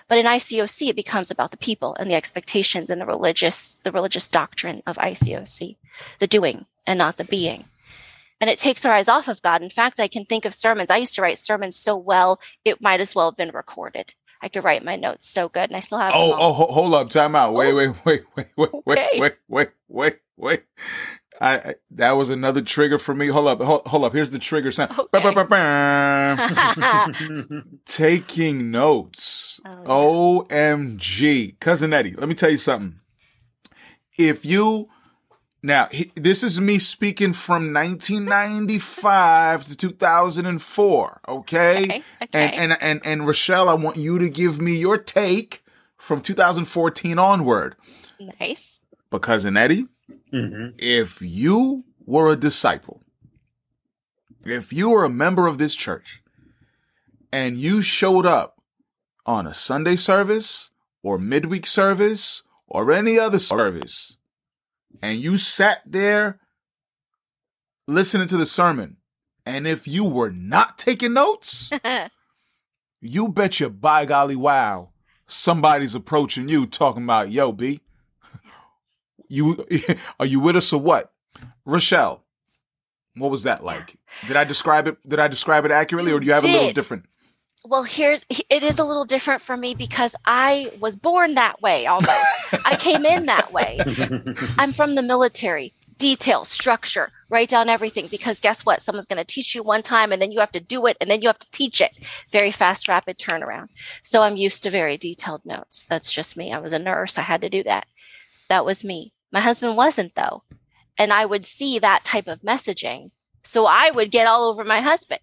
But 0.07 0.17
in 0.17 0.25
ICOC, 0.25 0.89
it 0.89 0.95
becomes 0.95 1.29
about 1.29 1.51
the 1.51 1.57
people 1.57 1.95
and 2.00 2.10
the 2.10 2.15
expectations 2.15 2.89
and 2.89 3.01
the 3.01 3.05
religious, 3.05 3.75
the 3.83 3.91
religious 3.91 4.27
doctrine 4.27 4.81
of 4.88 4.98
ICOC, 4.98 5.75
the 6.19 6.27
doing 6.27 6.65
and 6.88 6.98
not 6.98 7.17
the 7.17 7.25
being 7.25 7.65
and 8.43 8.50
it 8.50 8.59
takes 8.59 8.85
our 8.85 8.91
eyes 8.91 9.07
off 9.07 9.29
of 9.29 9.41
God. 9.41 9.63
In 9.63 9.69
fact, 9.69 10.01
I 10.01 10.09
can 10.09 10.25
think 10.25 10.43
of 10.43 10.53
sermons. 10.53 10.91
I 10.91 10.97
used 10.97 11.15
to 11.15 11.21
write 11.21 11.38
sermons 11.38 11.77
so 11.77 11.95
well, 11.95 12.41
it 12.65 12.83
might 12.83 13.00
as 13.00 13.15
well 13.15 13.31
have 13.31 13.38
been 13.38 13.51
recorded. 13.53 14.15
I 14.41 14.50
could 14.50 14.65
write 14.65 14.83
my 14.83 14.97
notes 14.97 15.29
so 15.29 15.47
good, 15.47 15.69
and 15.69 15.77
I 15.77 15.79
still 15.79 16.00
have. 16.00 16.12
Oh, 16.13 16.35
oh, 16.38 16.51
hold 16.51 16.93
up, 16.93 17.09
time 17.09 17.38
out. 17.38 17.53
Wait, 17.53 17.71
oh. 17.71 17.75
wait, 17.77 17.95
wait, 18.35 18.47
wait, 18.57 18.69
wait, 18.85 18.97
okay. 18.97 19.17
wait, 19.17 19.35
wait, 19.47 19.69
wait, 19.88 20.17
wait. 20.35 20.63
I, 21.39 21.55
I, 21.55 21.75
that 21.91 22.12
was 22.12 22.29
another 22.29 22.59
trigger 22.59 22.97
for 22.97 23.15
me. 23.15 23.27
Hold 23.27 23.47
up, 23.47 23.62
hold, 23.62 23.88
hold 23.88 24.03
up. 24.03 24.12
Here's 24.12 24.31
the 24.31 24.39
trigger 24.39 24.73
sound. 24.73 24.91
Okay. 25.13 25.21
Taking 27.85 28.71
notes. 28.71 29.62
Oh, 29.85 30.45
Omg, 30.50 31.59
cousin 31.62 31.93
Eddie. 31.93 32.15
Let 32.15 32.27
me 32.27 32.35
tell 32.35 32.50
you 32.50 32.57
something. 32.57 33.00
If 34.17 34.45
you 34.45 34.89
now, 35.63 35.88
he, 35.91 36.12
this 36.15 36.43
is 36.43 36.62
me 36.62 36.77
speaking 36.77 37.34
from 37.34 37.74
1995 37.74 39.63
to 39.65 39.75
2004. 39.75 41.22
Okay? 41.27 41.84
Okay. 41.84 42.03
okay. 42.22 42.51
And, 42.55 42.74
and 42.74 42.82
and 42.82 43.01
and 43.05 43.22
Rachelle, 43.22 43.67
I 43.67 43.74
want 43.74 43.98
you 43.98 44.20
to 44.20 44.29
give 44.29 44.62
me 44.62 44.75
your 44.75 44.98
take 44.98 45.63
from 45.98 46.22
2014 46.22 47.17
onward. 47.17 47.75
Nice. 48.39 48.82
But 49.10 49.22
cousin 49.22 49.58
Eddie, 49.58 49.88
Mm-hmm. 50.34 50.75
If 50.79 51.22
you 51.22 51.86
were 52.05 52.32
a 52.32 52.36
disciple, 52.36 53.01
if 54.43 54.74
you 54.74 54.89
were 54.89 55.05
a 55.05 55.10
member 55.10 55.48
of 55.48 55.58
this 55.58 55.75
church, 55.75 56.22
and 57.32 57.58
you 57.58 57.82
showed 57.82 58.25
up 58.25 58.62
on 59.25 59.48
a 59.48 59.53
Sunday 59.53 59.96
service 59.96 60.72
or 61.01 61.17
midweek 61.17 61.65
service 61.65 62.43
or 62.67 62.91
any 62.91 63.17
other 63.20 63.39
service, 63.39 64.17
and 65.01 65.19
you 65.19 65.38
sat 65.38 65.81
there 65.85 66.39
listening 67.88 68.27
to 68.27 68.38
the 68.38 68.45
sermon, 68.45 68.97
and 69.45 69.67
if 69.67 69.88
you 69.88 70.03
were 70.03 70.31
not 70.31 70.77
taking 70.77 71.13
notes, 71.13 71.71
you 73.01 73.27
bet 73.29 73.59
your 73.59 73.69
by 73.69 74.05
golly 74.05 74.35
wow, 74.35 74.89
somebody's 75.27 75.95
approaching 75.95 76.47
you 76.47 76.65
talking 76.65 77.03
about, 77.03 77.29
yo, 77.29 77.51
B, 77.51 77.81
you 79.27 79.65
are 80.19 80.25
you 80.25 80.39
with 80.39 80.55
us 80.55 80.71
or 80.71 80.79
what? 80.79 81.12
Rachelle, 81.67 82.21
what 83.15 83.31
was 83.31 83.43
that 83.43 83.63
like? 83.63 83.97
Did 84.27 84.38
I 84.38 84.43
describe 84.43 84.88
it? 84.88 84.97
Did 85.07 85.19
I 85.19 85.27
describe 85.27 85.65
it 85.65 85.71
accurately, 85.71 86.12
you 86.12 86.17
or 86.17 86.19
do 86.19 86.25
you 86.25 86.33
have 86.33 86.43
did. 86.43 86.51
a 86.51 86.57
little 86.57 86.73
different? 86.73 87.05
Well, 87.65 87.84
here's 87.84 88.25
it 88.29 88.62
is 88.62 88.77
a 88.77 88.84
little 88.84 89.05
different 89.05 89.41
for 89.41 89.55
me 89.55 89.74
because 89.74 90.17
I 90.25 90.72
was 90.82 90.98
born 90.98 91.36
that 91.36 91.62
way 91.62 91.86
almost. 91.86 92.12
I 92.65 92.75
came 92.75 93.05
in 93.05 93.25
that 93.27 93.53
way. 93.53 93.79
I'm 94.58 94.74
from 94.74 94.96
the 94.96 95.01
military. 95.01 95.74
Detail, 95.96 96.43
structure, 96.43 97.12
write 97.29 97.48
down 97.48 97.70
everything 97.70 98.08
because 98.08 98.41
guess 98.41 98.65
what? 98.65 98.82
Someone's 98.82 99.05
going 99.05 99.24
to 99.24 99.24
teach 99.24 99.55
you 99.55 99.63
one 99.63 99.82
time 99.82 100.12
and 100.12 100.22
then 100.22 100.34
you 100.34 100.41
have 100.41 100.51
to 100.51 100.60
do 100.60 100.86
it 100.88 100.98
and 101.00 101.10
then 101.10 101.22
you 101.22 101.29
have 101.29 101.39
to 101.39 101.51
teach 101.51 101.79
it. 101.79 101.91
Very 102.32 102.51
fast, 102.51 102.89
rapid 102.89 103.17
turnaround. 103.17 103.67
So 104.01 104.24
I'm 104.24 104.36
used 104.36 104.63
to 104.63 104.70
very 104.70 104.98
detailed 104.98 105.46
notes. 105.46 105.86
That's 105.86 106.12
just 106.12 106.36
me. 106.36 106.51
I 106.51 106.60
was 106.60 106.74
a 106.74 106.79
nurse. 106.79 107.17
I 107.17 107.22
had 107.22 107.39
to 107.41 107.50
do 107.50 107.63
that. 107.63 107.86
That 108.50 108.65
was 108.65 108.84
me. 108.84 109.13
My 109.32 109.39
husband 109.39 109.77
wasn't, 109.77 110.15
though. 110.15 110.43
And 110.98 111.13
I 111.13 111.25
would 111.25 111.46
see 111.46 111.79
that 111.79 112.03
type 112.03 112.27
of 112.27 112.41
messaging. 112.41 113.12
So 113.43 113.65
I 113.65 113.91
would 113.91 114.12
get 114.12 114.27
all 114.27 114.50
over 114.50 114.65
my 114.65 114.82
husband. 114.82 115.22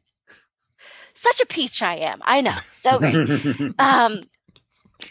Such 1.20 1.42
a 1.42 1.46
peach 1.46 1.82
I 1.82 1.96
am. 1.96 2.20
I 2.24 2.40
know. 2.40 2.56
So 2.70 2.98
great. 2.98 3.14
um, 3.78 4.22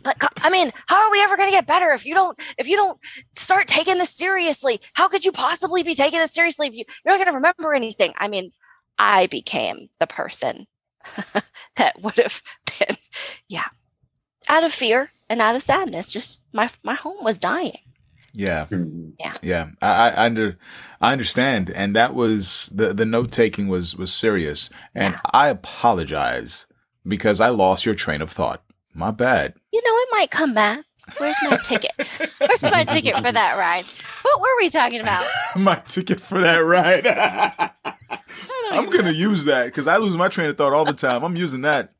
but 0.01 0.17
I 0.37 0.49
mean, 0.49 0.71
how 0.87 1.05
are 1.05 1.11
we 1.11 1.21
ever 1.21 1.37
going 1.37 1.49
to 1.49 1.55
get 1.55 1.67
better 1.67 1.91
if 1.91 2.03
you 2.03 2.15
don't 2.15 2.39
if 2.57 2.67
you 2.67 2.75
don't 2.75 2.99
start 3.37 3.67
taking 3.67 3.99
this 3.99 4.09
seriously? 4.09 4.81
How 4.93 5.07
could 5.07 5.23
you 5.23 5.31
possibly 5.31 5.83
be 5.83 5.93
taking 5.93 6.17
this 6.17 6.33
seriously 6.33 6.65
if 6.65 6.73
you, 6.73 6.83
you're 7.05 7.13
not 7.13 7.17
going 7.17 7.31
to 7.31 7.35
remember 7.35 7.75
anything? 7.75 8.13
I 8.17 8.27
mean, 8.27 8.51
I 8.97 9.27
became 9.27 9.89
the 9.99 10.07
person 10.07 10.65
that 11.75 12.01
would 12.01 12.17
have 12.17 12.41
been, 12.65 12.97
yeah, 13.47 13.67
out 14.47 14.63
of 14.63 14.73
fear 14.73 15.11
and 15.29 15.43
out 15.43 15.55
of 15.55 15.61
sadness. 15.61 16.11
Just 16.11 16.41
my 16.53 16.69
my 16.81 16.95
home 16.95 17.23
was 17.23 17.37
dying. 17.37 17.77
Yeah. 18.39 18.67
Mm-hmm. 18.71 19.09
Yeah. 19.19 19.33
Yeah. 19.41 19.69
I, 19.81 20.11
I 20.11 20.25
under 20.25 20.57
I 21.01 21.11
understand. 21.11 21.69
And 21.69 21.95
that 21.95 22.15
was 22.15 22.71
the 22.73 22.93
the 22.93 23.05
note 23.05 23.31
taking 23.31 23.67
was 23.67 23.97
was 23.97 24.13
serious. 24.13 24.69
And 24.95 25.15
yeah. 25.15 25.21
I 25.33 25.49
apologize 25.49 26.65
because 27.05 27.41
I 27.41 27.49
lost 27.49 27.85
your 27.85 27.95
train 27.95 28.21
of 28.21 28.31
thought. 28.31 28.63
My 28.93 29.11
bad. 29.11 29.55
You 29.73 29.81
know, 29.83 29.91
it 29.91 30.07
might 30.11 30.31
come 30.31 30.53
back. 30.53 30.85
Where's 31.17 31.35
my 31.43 31.57
ticket? 31.65 31.91
Where's 32.37 32.63
my 32.63 32.85
ticket 32.85 33.15
for 33.15 33.31
that 33.31 33.57
ride? 33.57 33.85
What 34.21 34.39
were 34.39 34.57
we 34.57 34.69
talking 34.69 35.01
about? 35.01 35.25
my 35.55 35.75
ticket 35.85 36.21
for 36.21 36.39
that 36.39 36.59
ride. 36.59 37.05
I'm 38.71 38.89
gonna 38.89 39.11
use 39.11 39.45
that 39.45 39.65
because 39.65 39.87
I 39.87 39.97
lose 39.97 40.15
my 40.15 40.29
train 40.29 40.49
of 40.49 40.57
thought 40.57 40.73
all 40.73 40.85
the 40.85 40.93
time. 40.93 41.23
I'm 41.23 41.35
using 41.35 41.61
that. 41.61 41.93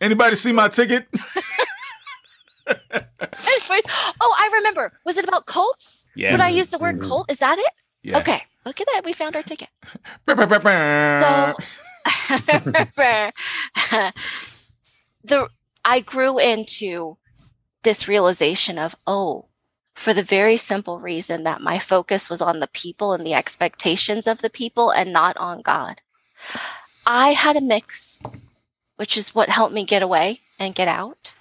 Anybody 0.00 0.36
see 0.36 0.52
my 0.52 0.68
ticket? 0.68 1.06
oh, 4.20 4.34
I 4.38 4.50
remember. 4.54 4.92
Was 5.04 5.16
it 5.16 5.26
about 5.26 5.46
cults? 5.46 6.06
Yeah. 6.14 6.32
Would 6.32 6.40
I 6.40 6.48
use 6.48 6.70
the 6.70 6.78
word 6.78 6.98
mm-hmm. 6.98 7.08
cult? 7.08 7.30
Is 7.30 7.38
that 7.38 7.58
it? 7.58 7.72
Yeah. 8.02 8.18
Okay. 8.18 8.42
Look 8.64 8.80
at 8.80 8.86
that. 8.92 9.02
We 9.04 9.12
found 9.12 9.36
our 9.36 9.42
ticket. 9.42 9.68
so 10.26 11.54
the 15.24 15.48
I 15.84 16.00
grew 16.00 16.38
into 16.38 17.18
this 17.82 18.08
realization 18.08 18.78
of, 18.78 18.96
oh, 19.06 19.46
for 19.94 20.12
the 20.12 20.22
very 20.22 20.56
simple 20.56 20.98
reason 20.98 21.44
that 21.44 21.60
my 21.60 21.78
focus 21.78 22.28
was 22.28 22.42
on 22.42 22.60
the 22.60 22.66
people 22.68 23.12
and 23.12 23.26
the 23.26 23.34
expectations 23.34 24.26
of 24.26 24.40
the 24.40 24.50
people 24.50 24.90
and 24.90 25.12
not 25.12 25.36
on 25.36 25.62
God. 25.62 26.00
I 27.06 27.32
had 27.32 27.56
a 27.56 27.60
mix, 27.60 28.22
which 28.96 29.16
is 29.16 29.34
what 29.34 29.50
helped 29.50 29.74
me 29.74 29.84
get 29.84 30.02
away 30.02 30.40
and 30.58 30.74
get 30.74 30.88
out 30.88 31.34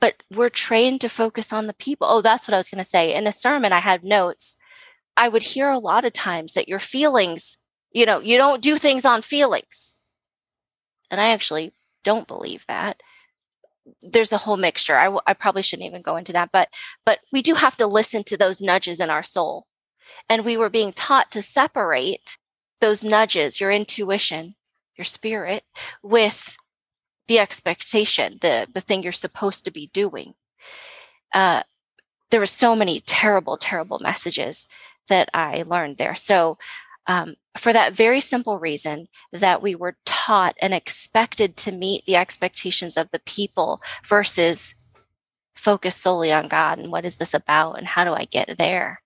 but 0.00 0.22
we're 0.34 0.48
trained 0.48 1.00
to 1.02 1.08
focus 1.08 1.52
on 1.52 1.66
the 1.66 1.74
people. 1.74 2.06
Oh, 2.10 2.20
that's 2.20 2.48
what 2.48 2.54
I 2.54 2.56
was 2.56 2.68
going 2.68 2.82
to 2.82 2.88
say. 2.88 3.14
In 3.14 3.26
a 3.26 3.32
sermon, 3.32 3.72
I 3.72 3.80
had 3.80 4.02
notes. 4.02 4.56
I 5.16 5.28
would 5.28 5.42
hear 5.42 5.68
a 5.68 5.78
lot 5.78 6.04
of 6.04 6.12
times 6.12 6.54
that 6.54 6.68
your 6.68 6.78
feelings, 6.78 7.58
you 7.92 8.06
know, 8.06 8.20
you 8.20 8.36
don't 8.36 8.62
do 8.62 8.78
things 8.78 9.04
on 9.04 9.22
feelings. 9.22 9.98
And 11.10 11.20
I 11.20 11.28
actually 11.28 11.72
don't 12.04 12.26
believe 12.26 12.64
that. 12.68 13.02
There's 14.02 14.32
a 14.32 14.38
whole 14.38 14.56
mixture. 14.56 14.96
I, 14.96 15.04
w- 15.04 15.20
I 15.26 15.34
probably 15.34 15.62
shouldn't 15.62 15.86
even 15.86 16.02
go 16.02 16.16
into 16.16 16.32
that, 16.32 16.50
but 16.52 16.68
but 17.04 17.18
we 17.32 17.42
do 17.42 17.54
have 17.54 17.76
to 17.78 17.86
listen 17.86 18.22
to 18.24 18.36
those 18.36 18.60
nudges 18.60 19.00
in 19.00 19.10
our 19.10 19.22
soul. 19.22 19.66
And 20.28 20.44
we 20.44 20.56
were 20.56 20.70
being 20.70 20.92
taught 20.92 21.30
to 21.32 21.42
separate 21.42 22.38
those 22.80 23.04
nudges, 23.04 23.60
your 23.60 23.70
intuition, 23.70 24.54
your 24.96 25.04
spirit, 25.04 25.64
with 26.02 26.56
the 27.30 27.38
expectation, 27.38 28.38
the 28.40 28.66
the 28.74 28.80
thing 28.80 29.04
you're 29.04 29.12
supposed 29.12 29.64
to 29.64 29.70
be 29.70 29.88
doing. 29.92 30.34
Uh, 31.32 31.62
there 32.30 32.40
were 32.40 32.46
so 32.46 32.74
many 32.74 33.00
terrible, 33.00 33.56
terrible 33.56 34.00
messages 34.00 34.66
that 35.08 35.28
I 35.32 35.62
learned 35.62 35.96
there. 35.96 36.16
So, 36.16 36.58
um, 37.06 37.36
for 37.56 37.72
that 37.72 37.94
very 37.94 38.20
simple 38.20 38.58
reason 38.58 39.06
that 39.32 39.62
we 39.62 39.76
were 39.76 39.96
taught 40.04 40.56
and 40.60 40.74
expected 40.74 41.56
to 41.58 41.72
meet 41.72 42.04
the 42.04 42.16
expectations 42.16 42.96
of 42.96 43.08
the 43.12 43.20
people 43.20 43.80
versus 44.04 44.74
focus 45.54 45.94
solely 45.94 46.32
on 46.32 46.48
God 46.48 46.80
and 46.80 46.90
what 46.90 47.04
is 47.04 47.16
this 47.16 47.32
about 47.32 47.78
and 47.78 47.86
how 47.86 48.02
do 48.04 48.12
I 48.12 48.24
get 48.24 48.58
there? 48.58 49.02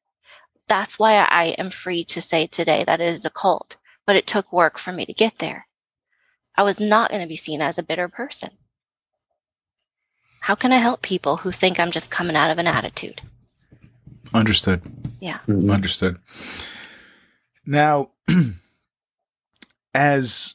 That's 0.66 0.98
why 0.98 1.16
I 1.16 1.56
am 1.58 1.68
free 1.68 2.04
to 2.04 2.22
say 2.22 2.46
today 2.46 2.84
that 2.84 3.02
it 3.02 3.08
is 3.08 3.26
a 3.26 3.30
cult 3.30 3.76
but 4.06 4.16
it 4.16 4.26
took 4.26 4.52
work 4.52 4.78
for 4.78 4.92
me 4.92 5.04
to 5.04 5.12
get 5.12 5.38
there. 5.38 5.66
I 6.56 6.62
was 6.62 6.80
not 6.80 7.10
going 7.10 7.22
to 7.22 7.28
be 7.28 7.36
seen 7.36 7.60
as 7.60 7.78
a 7.78 7.82
bitter 7.82 8.08
person. 8.08 8.50
How 10.40 10.54
can 10.54 10.72
I 10.72 10.76
help 10.76 11.02
people 11.02 11.38
who 11.38 11.50
think 11.50 11.80
I'm 11.80 11.90
just 11.90 12.10
coming 12.10 12.36
out 12.36 12.50
of 12.50 12.58
an 12.58 12.66
attitude? 12.66 13.22
Understood. 14.32 14.82
Yeah. 15.20 15.38
Mm-hmm. 15.48 15.70
Understood. 15.70 16.18
Now, 17.64 18.10
as 19.94 20.54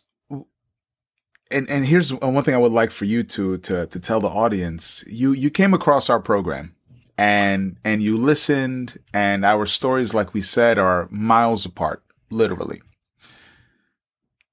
and 1.51 1.69
and 1.69 1.85
here's 1.85 2.13
one 2.13 2.43
thing 2.43 2.53
I 2.53 2.59
would 2.59 2.71
like 2.71 2.91
for 2.91 3.05
you 3.05 3.23
to 3.23 3.57
to 3.57 3.87
to 3.87 3.99
tell 3.99 4.19
the 4.19 4.27
audience. 4.27 5.03
You 5.07 5.31
you 5.31 5.49
came 5.49 5.73
across 5.73 6.09
our 6.09 6.19
program 6.19 6.75
and 7.17 7.77
and 7.83 8.01
you 8.01 8.17
listened 8.17 8.99
and 9.13 9.43
our 9.43 9.65
stories 9.65 10.13
like 10.13 10.33
we 10.33 10.41
said 10.41 10.77
are 10.77 11.07
miles 11.09 11.65
apart, 11.65 12.03
literally. 12.29 12.81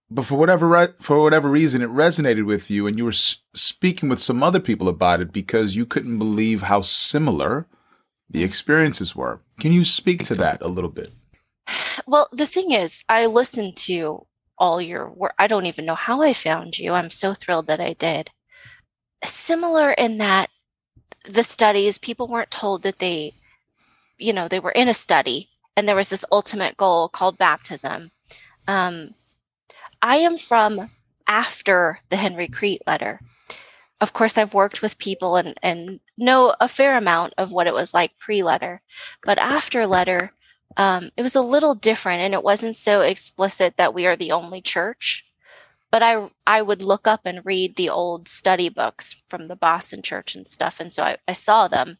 But 0.08 0.24
for 0.24 0.36
whatever 0.36 0.68
re- 0.68 0.94
for 1.00 1.20
whatever 1.20 1.50
reason 1.50 1.82
it 1.82 1.90
resonated 1.90 2.46
with 2.46 2.70
you 2.70 2.86
and 2.86 2.96
you 2.96 3.04
were 3.04 3.10
s- 3.10 3.36
speaking 3.54 4.08
with 4.08 4.20
some 4.20 4.42
other 4.42 4.60
people 4.60 4.88
about 4.88 5.20
it 5.20 5.32
because 5.32 5.74
you 5.74 5.84
couldn't 5.84 6.18
believe 6.18 6.62
how 6.62 6.82
similar 6.82 7.66
the 8.30 8.44
experiences 8.44 9.16
were. 9.16 9.40
Can 9.58 9.72
you 9.72 9.84
speak 9.84 10.24
to 10.24 10.34
that 10.34 10.62
a 10.62 10.68
little 10.68 10.90
bit? 10.90 11.12
Well, 12.06 12.28
the 12.32 12.46
thing 12.46 12.70
is, 12.70 13.04
I 13.08 13.26
listened 13.26 13.76
to 13.78 14.26
all 14.58 14.80
your 14.80 15.10
work. 15.10 15.34
I 15.38 15.48
don't 15.48 15.66
even 15.66 15.84
know 15.84 15.96
how 15.96 16.22
I 16.22 16.32
found 16.32 16.78
you. 16.78 16.92
I'm 16.92 17.10
so 17.10 17.34
thrilled 17.34 17.66
that 17.66 17.80
I 17.80 17.94
did. 17.94 18.30
Similar 19.24 19.92
in 19.92 20.18
that 20.18 20.50
the 21.24 21.42
studies, 21.42 21.98
people 21.98 22.28
weren't 22.28 22.50
told 22.50 22.82
that 22.82 23.00
they, 23.00 23.34
you 24.18 24.32
know, 24.32 24.46
they 24.46 24.60
were 24.60 24.70
in 24.70 24.88
a 24.88 24.94
study 24.94 25.50
and 25.76 25.88
there 25.88 25.96
was 25.96 26.08
this 26.08 26.24
ultimate 26.30 26.76
goal 26.76 27.08
called 27.08 27.38
baptism. 27.38 28.12
Um, 28.68 29.14
I 30.06 30.18
am 30.18 30.38
from 30.38 30.92
after 31.26 31.98
the 32.10 32.16
Henry 32.16 32.46
Kriete 32.46 32.86
letter. 32.86 33.20
Of 34.00 34.12
course, 34.12 34.38
I've 34.38 34.54
worked 34.54 34.80
with 34.80 34.98
people 34.98 35.34
and, 35.34 35.58
and 35.64 35.98
know 36.16 36.54
a 36.60 36.68
fair 36.68 36.96
amount 36.96 37.34
of 37.36 37.50
what 37.50 37.66
it 37.66 37.74
was 37.74 37.92
like 37.92 38.16
pre 38.16 38.44
letter, 38.44 38.82
but 39.24 39.36
after 39.38 39.84
letter, 39.84 40.32
um, 40.76 41.10
it 41.16 41.22
was 41.22 41.34
a 41.34 41.42
little 41.42 41.74
different 41.74 42.20
and 42.20 42.34
it 42.34 42.44
wasn't 42.44 42.76
so 42.76 43.00
explicit 43.00 43.76
that 43.78 43.94
we 43.94 44.06
are 44.06 44.14
the 44.14 44.30
only 44.30 44.60
church 44.60 45.24
but 45.90 46.02
i 46.02 46.28
i 46.46 46.60
would 46.60 46.82
look 46.82 47.06
up 47.06 47.20
and 47.24 47.46
read 47.46 47.76
the 47.76 47.88
old 47.88 48.28
study 48.28 48.68
books 48.68 49.22
from 49.28 49.46
the 49.46 49.56
boston 49.56 50.02
church 50.02 50.34
and 50.34 50.50
stuff 50.50 50.80
and 50.80 50.92
so 50.92 51.04
i, 51.04 51.16
I 51.28 51.32
saw 51.32 51.68
them 51.68 51.98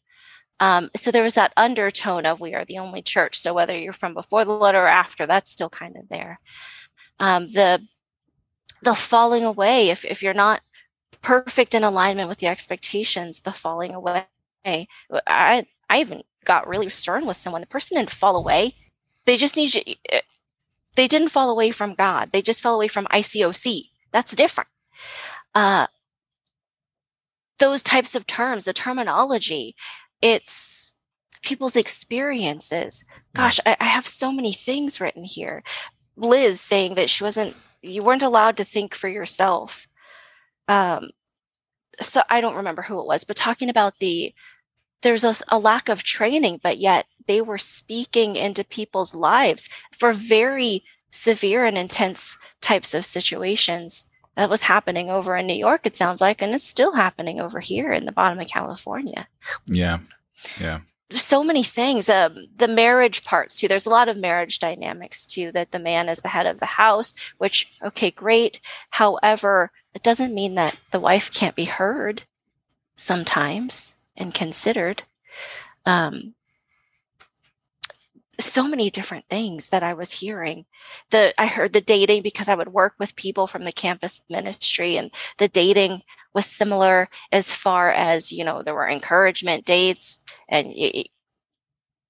um, 0.59 0.91
so 0.97 1.11
there 1.11 1.23
was 1.23 1.35
that 1.35 1.53
undertone 1.57 2.27
of 2.27 2.41
we 2.41 2.55
are 2.55 2.65
the 2.65 2.79
only 2.79 3.01
church 3.03 3.39
so 3.39 3.55
whether 3.55 3.79
you're 3.79 3.93
from 3.93 4.15
before 4.15 4.45
the 4.45 4.53
letter 4.53 4.83
or 4.83 4.89
after 4.89 5.27
that's 5.27 5.51
still 5.51 5.71
kind 5.71 5.97
of 5.97 6.09
there 6.09 6.41
um, 7.21 7.47
the 7.49 7.81
the 8.83 8.95
falling 8.95 9.45
away 9.45 9.91
if, 9.91 10.05
if 10.05 10.23
you're 10.23 10.35
not 10.35 10.63
perfect 11.23 11.75
in 11.75 11.83
alignment 11.83 12.29
with 12.29 12.39
the 12.39 12.47
expectations 12.47 13.41
the 13.41 13.53
falling 13.53 13.95
away 13.95 14.27
i 15.27 15.67
i 15.89 16.01
even 16.01 16.23
got 16.47 16.67
really 16.67 16.89
stern 16.89 17.27
with 17.27 17.37
someone, 17.37 17.61
the 17.61 17.67
person 17.67 17.99
didn't 17.99 18.11
fall 18.11 18.37
away. 18.37 18.75
They 19.27 19.37
just 19.37 19.57
need 19.57 19.75
you. 19.75 19.83
Eh, 20.09 20.23
they 20.95 21.07
didn't 21.07 21.29
fall 21.29 21.51
away 21.51 21.71
from 21.73 21.95
God. 21.95 22.31
They 22.33 22.41
just 22.41 22.63
fell 22.63 22.75
away 22.75 22.89
from 22.89 23.05
ICOC. 23.07 23.91
That's 24.13 24.35
different. 24.35 24.71
Uh, 25.55 25.89
those 27.59 27.83
types 27.83 28.15
of 28.15 28.27
terms, 28.27 28.65
the 28.65 28.73
terminology, 28.73 29.75
it's 30.23 30.95
people's 31.43 31.77
experiences. 31.77 33.05
Gosh, 33.35 33.61
I, 33.67 33.77
I 33.79 33.85
have 33.85 34.07
so 34.07 34.33
many 34.33 34.53
things 34.53 35.01
written 35.01 35.25
here. 35.25 35.63
Liz 36.17 36.61
saying 36.61 36.95
that 36.95 37.11
she 37.11 37.25
wasn't, 37.25 37.55
you 37.87 38.03
weren't 38.03 38.23
allowed 38.23 38.57
to 38.59 38.65
think 38.65 38.95
for 38.95 39.09
yourself. 39.09 39.87
Um, 40.69 41.11
so 42.01 42.23
I 42.29 42.41
don't 42.41 42.57
remember 42.57 42.83
who 42.83 43.01
it 43.01 43.07
was, 43.07 43.25
but 43.25 43.37
talking 43.37 43.71
about 43.71 43.99
the 43.99 44.35
there's 45.03 45.25
a, 45.25 45.35
a, 45.51 45.59
lack 45.59 45.89
of 45.89 46.03
training, 46.03 46.59
but 46.63 46.79
yet 46.79 47.07
they 47.27 47.41
were 47.41 47.59
speaking 47.59 48.35
into 48.35 48.65
people's 48.65 49.15
lives 49.15 49.69
for 49.97 50.11
very 50.11 50.83
severe 51.11 51.65
and 51.65 51.79
intense 51.79 52.37
types 52.61 52.95
of 52.95 53.05
situations. 53.05 54.09
That 54.37 54.51
was 54.51 54.65
happening 54.65 55.11
over 55.11 55.37
in 55.37 55.47
New 55.47 55.55
York, 55.55 55.87
it 55.87 55.97
sounds 55.97 56.21
like, 56.21 56.43
and 56.43 56.53
it's 56.55 56.67
still 56.67 56.95
happening 56.95 57.41
over 57.41 57.61
here 57.61 57.93
in 57.93 58.05
the 58.05 58.13
bottom 58.13 58.41
of 58.41 58.49
California. 58.49 59.29
Yeah. 59.67 60.01
Yeah. 60.61 60.81
So 61.13 61.45
many 61.45 61.63
things. 61.63 62.09
Um, 62.09 62.47
the 62.57 62.69
marriage 62.69 63.25
parts 63.25 63.59
too. 63.59 63.69
There's 63.69 63.87
a 63.87 63.91
lot 63.91 64.09
of 64.09 64.17
marriage 64.17 64.59
dynamics 64.59 65.25
too. 65.25 65.53
That 65.53 65.71
the 65.71 65.79
man 65.79 66.09
is 66.09 66.21
the 66.21 66.29
head 66.29 66.47
of 66.47 66.59
the 66.59 66.67
house, 66.67 67.15
which 67.39 67.73
okay, 67.83 68.11
great. 68.11 68.61
However, 68.91 69.71
it 69.95 70.03
doesn't 70.03 70.35
mean 70.35 70.57
that 70.57 70.79
the 70.91 71.01
wife 71.01 71.33
can't 71.33 71.57
be 71.57 71.65
heard 71.65 72.23
sometimes 72.97 73.95
and 74.17 74.35
considered. 74.35 75.05
Um, 75.85 76.35
so 78.57 78.67
many 78.67 78.89
different 78.89 79.27
things 79.29 79.69
that 79.69 79.83
I 79.83 79.93
was 79.93 80.21
hearing. 80.21 80.65
The 81.11 81.35
I 81.39 81.45
heard 81.47 81.75
the 81.75 81.83
dating 81.83 82.23
because 82.23 82.49
I 82.49 82.55
would 82.55 82.73
work 82.73 82.95
with 82.99 83.15
people 83.15 83.47
from 83.47 83.65
the 83.65 83.79
campus 83.85 84.23
ministry, 84.31 84.97
and 84.97 85.11
the 85.37 85.47
dating 85.47 86.01
was 86.33 86.47
similar 86.47 87.11
as 87.31 87.53
far 87.53 87.91
as 87.91 88.33
you 88.33 88.45
know 88.47 88.63
there 88.63 88.75
were 88.75 88.89
encouragement 88.89 89.67
dates, 89.67 90.23
and 90.49 90.69
it, 90.75 91.09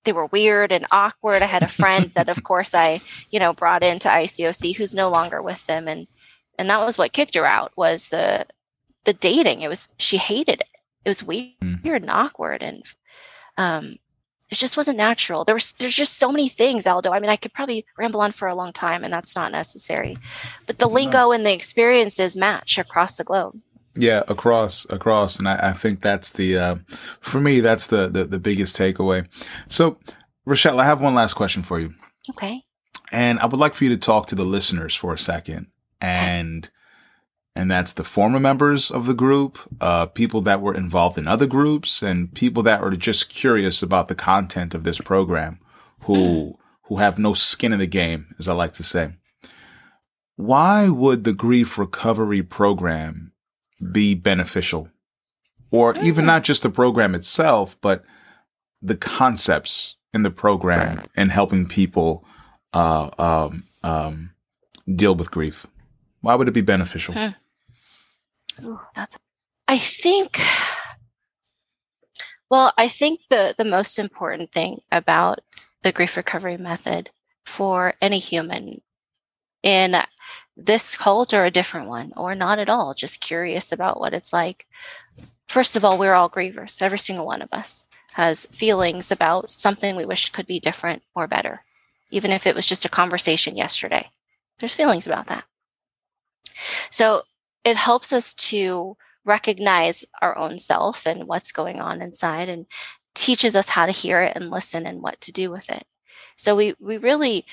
they 0.05 0.13
were 0.13 0.27
weird 0.27 0.71
and 0.71 0.87
awkward. 0.93 1.43
I 1.43 1.47
had 1.47 1.65
a 1.65 1.79
friend 1.81 2.13
that, 2.15 2.29
of 2.29 2.45
course, 2.45 2.75
I 2.75 3.01
you 3.31 3.41
know 3.41 3.53
brought 3.53 3.83
into 3.83 4.09
ICOC 4.09 4.77
who's 4.77 4.95
no 4.95 5.09
longer 5.11 5.43
with 5.43 5.67
them, 5.67 5.89
and 5.89 6.07
and 6.61 6.71
that 6.71 6.79
was 6.79 6.97
what 6.97 7.13
kicked 7.13 7.35
her 7.35 7.47
out 7.47 7.73
was 7.77 8.09
the 8.09 8.47
the 9.05 9.15
dating. 9.15 9.63
It 9.63 9.69
was 9.69 9.89
she 9.99 10.17
hated 10.17 10.61
it 10.61 10.69
it 11.05 11.09
was 11.09 11.25
weird, 11.25 11.55
mm. 11.61 11.97
and 11.97 12.11
awkward 12.11 12.63
and 12.63 12.85
um 13.59 13.97
it 14.51 14.59
just 14.59 14.77
wasn't 14.77 14.97
natural. 14.97 15.45
There 15.45 15.55
was 15.55 15.73
there's 15.73 15.97
just 15.97 16.19
so 16.19 16.31
many 16.31 16.49
things, 16.49 16.87
Aldo. 16.87 17.13
I 17.13 17.21
mean, 17.21 17.31
I 17.31 17.37
could 17.37 17.53
probably 17.53 17.85
ramble 17.99 18.21
on 18.21 18.33
for 18.33 18.47
a 18.47 18.55
long 18.55 18.73
time, 18.73 19.03
and 19.03 19.13
that's 19.13 19.35
not 19.35 19.53
necessary. 19.53 20.17
But 20.67 20.79
the 20.79 20.89
lingo 20.89 21.33
and 21.33 21.45
the 21.45 21.53
experiences 21.53 22.37
match 22.37 22.79
across 22.79 23.17
the 23.17 23.25
globe. 23.25 23.61
Yeah, 23.97 24.23
across 24.29 24.87
across, 24.91 25.39
and 25.39 25.49
I, 25.49 25.71
I 25.71 25.73
think 25.73 26.01
that's 26.01 26.33
the 26.33 26.59
uh, 26.59 26.77
for 27.21 27.41
me 27.41 27.61
that's 27.61 27.89
the, 27.89 28.09
the 28.09 28.25
the 28.25 28.39
biggest 28.39 28.77
takeaway. 28.77 29.27
So, 29.69 29.99
Rachelle, 30.47 30.81
I 30.81 30.85
have 30.85 31.01
one 31.01 31.15
last 31.15 31.35
question 31.35 31.63
for 31.63 31.81
you. 31.81 31.95
Okay. 32.31 32.63
And 33.13 33.39
I 33.39 33.47
would 33.47 33.61
like 33.61 33.75
for 33.75 33.85
you 33.85 33.91
to 33.91 33.97
talk 33.97 34.27
to 34.27 34.35
the 34.35 34.45
listeners 34.45 34.95
for 34.95 35.15
a 35.15 35.19
second 35.19 35.69
and 36.01 36.69
and 37.57 37.71
that's 37.71 37.95
the 37.95 38.05
former 38.05 38.39
members 38.39 38.91
of 38.91 39.07
the 39.07 39.15
group, 39.15 39.59
uh, 39.81 40.07
people 40.07 40.43
that 40.43 40.61
were 40.61 40.75
involved 40.75 41.17
in 41.17 41.27
other 41.27 41.47
groups, 41.47 42.03
and 42.03 42.33
people 42.35 42.63
that 42.65 42.83
were 42.83 42.95
just 42.95 43.31
curious 43.31 43.83
about 43.83 44.09
the 44.09 44.15
content 44.15 44.75
of 44.75 44.85
this 44.85 44.99
program, 44.99 45.59
who 46.03 46.59
who 46.83 46.97
have 46.97 47.19
no 47.19 47.33
skin 47.33 47.73
in 47.73 47.79
the 47.79 47.87
game, 47.87 48.35
as 48.39 48.47
I 48.47 48.53
like 48.53 48.75
to 48.75 48.83
say. 48.83 49.15
Why 50.37 50.89
would 50.89 51.25
the 51.25 51.33
grief 51.33 51.79
recovery 51.79 52.43
program 52.43 53.33
be 53.91 54.15
beneficial, 54.15 54.91
or 55.71 55.97
even 55.97 56.27
not 56.27 56.45
just 56.45 56.63
the 56.63 56.71
program 56.71 57.15
itself, 57.15 57.81
but 57.81 58.05
the 58.83 58.97
concepts 58.97 59.97
in 60.13 60.23
the 60.23 60.31
program 60.31 61.03
and 61.17 61.33
helping 61.33 61.67
people 61.67 62.23
uh, 62.75 63.09
um, 63.19 63.65
um, 63.83 64.33
deal 64.95 65.15
with 65.15 65.31
grief? 65.31 65.67
Why 66.21 66.35
would 66.35 66.49
it 66.49 66.53
be 66.53 66.61
beneficial? 66.61 67.15
Hmm. 67.15 67.29
Ooh, 68.65 68.81
that's. 68.95 69.19
I 69.69 69.79
think. 69.79 70.41
Well, 72.51 72.73
I 72.79 72.89
think 72.89 73.21
the 73.29 73.55
the 73.57 73.65
most 73.65 73.99
important 73.99 74.53
thing 74.53 74.81
about 74.93 75.41
the 75.83 75.93
grief 75.93 76.17
recovery 76.17 76.57
method 76.57 77.11
for 77.45 77.95
any 78.01 78.19
human 78.19 78.81
in 79.63 79.97
this 80.57 80.97
cult 80.97 81.35
or 81.35 81.45
a 81.45 81.51
different 81.51 81.89
one, 81.89 82.13
or 82.17 82.35
not 82.35 82.59
at 82.59 82.69
all, 82.69 82.95
just 82.95 83.21
curious 83.21 83.73
about 83.73 84.01
what 84.01 84.15
it's 84.15 84.33
like. 84.33 84.67
First 85.49 85.77
of 85.77 85.85
all, 85.85 85.99
we're 85.99 86.15
all 86.15 86.31
grievers. 86.31 86.81
Every 86.81 86.99
single 86.99 87.27
one 87.27 87.43
of 87.43 87.49
us 87.53 87.87
has 88.15 88.47
feelings 88.47 89.11
about 89.13 89.51
something 89.51 89.95
we 89.95 90.07
wish 90.07 90.31
could 90.31 90.47
be 90.47 90.59
different 90.61 91.03
or 91.15 91.27
better, 91.27 91.65
even 92.11 92.31
if 92.31 92.47
it 92.47 92.55
was 92.55 92.65
just 92.67 92.85
a 92.85 92.89
conversation 92.89 93.57
yesterday. 93.57 94.09
There's 94.59 94.75
feelings 94.75 95.07
about 95.07 95.27
that. 95.27 95.45
So 96.91 97.23
it 97.67 97.77
helps 97.77 98.13
us 98.13 98.33
to 98.33 98.97
recognize 99.25 100.05
our 100.23 100.39
own 100.39 100.57
self 100.57 101.05
and 101.05 101.27
what's 101.27 101.51
going 101.51 101.81
on 101.81 102.01
inside 102.01 102.49
and 102.49 102.65
teaches 103.17 103.57
us 103.57 103.69
how 103.69 103.87
to 103.87 103.93
hear 103.93 104.23
it 104.23 104.37
and 104.37 104.53
listen 104.53 104.87
and 104.87 105.03
what 105.03 105.21
to 105.21 105.33
do 105.33 105.51
with 105.51 105.69
it. 105.69 105.85
So 106.37 106.55
we 106.55 106.75
we 106.79 106.97
really 106.97 107.45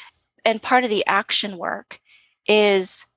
and 0.46 0.62
part 0.62 0.84
of 0.84 0.92
the 0.92 1.06
action 1.08 1.58
work 1.58 2.00
is 2.48 3.08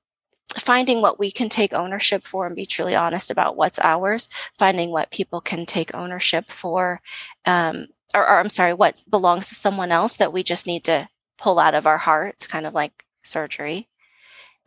finding 0.57 1.01
what 1.01 1.19
we 1.19 1.29
can 1.29 1.49
take 1.49 1.71
ownership 1.73 2.23
for 2.23 2.47
and 2.47 2.55
be 2.55 2.65
truly 2.65 2.95
honest 2.95 3.29
about 3.29 3.57
what's 3.57 3.79
ours, 3.79 4.27
finding 4.57 4.89
what 4.89 5.11
people 5.11 5.39
can 5.39 5.65
take 5.65 5.93
ownership 5.93 6.49
for, 6.49 7.01
um, 7.45 7.85
or, 8.15 8.21
or 8.21 8.39
I'm 8.39 8.49
sorry, 8.49 8.73
what 8.73 9.03
belongs 9.07 9.49
to 9.49 9.55
someone 9.55 9.91
else 9.91 10.17
that 10.17 10.33
we 10.33 10.41
just 10.41 10.65
need 10.65 10.85
to 10.85 11.09
pull 11.37 11.59
out 11.59 11.75
of 11.75 11.85
our 11.85 11.97
heart, 11.99 12.47
kind 12.49 12.65
of 12.65 12.73
like 12.73 13.05
surgery, 13.23 13.87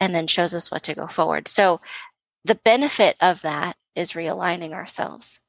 and 0.00 0.14
then 0.14 0.26
shows 0.26 0.54
us 0.54 0.70
what 0.70 0.82
to 0.84 0.94
go 0.94 1.06
forward. 1.06 1.48
So 1.48 1.80
the 2.44 2.54
benefit 2.54 3.16
of 3.20 3.42
that 3.42 3.76
is 3.94 4.12
realigning 4.12 4.72
ourselves. 4.72 5.40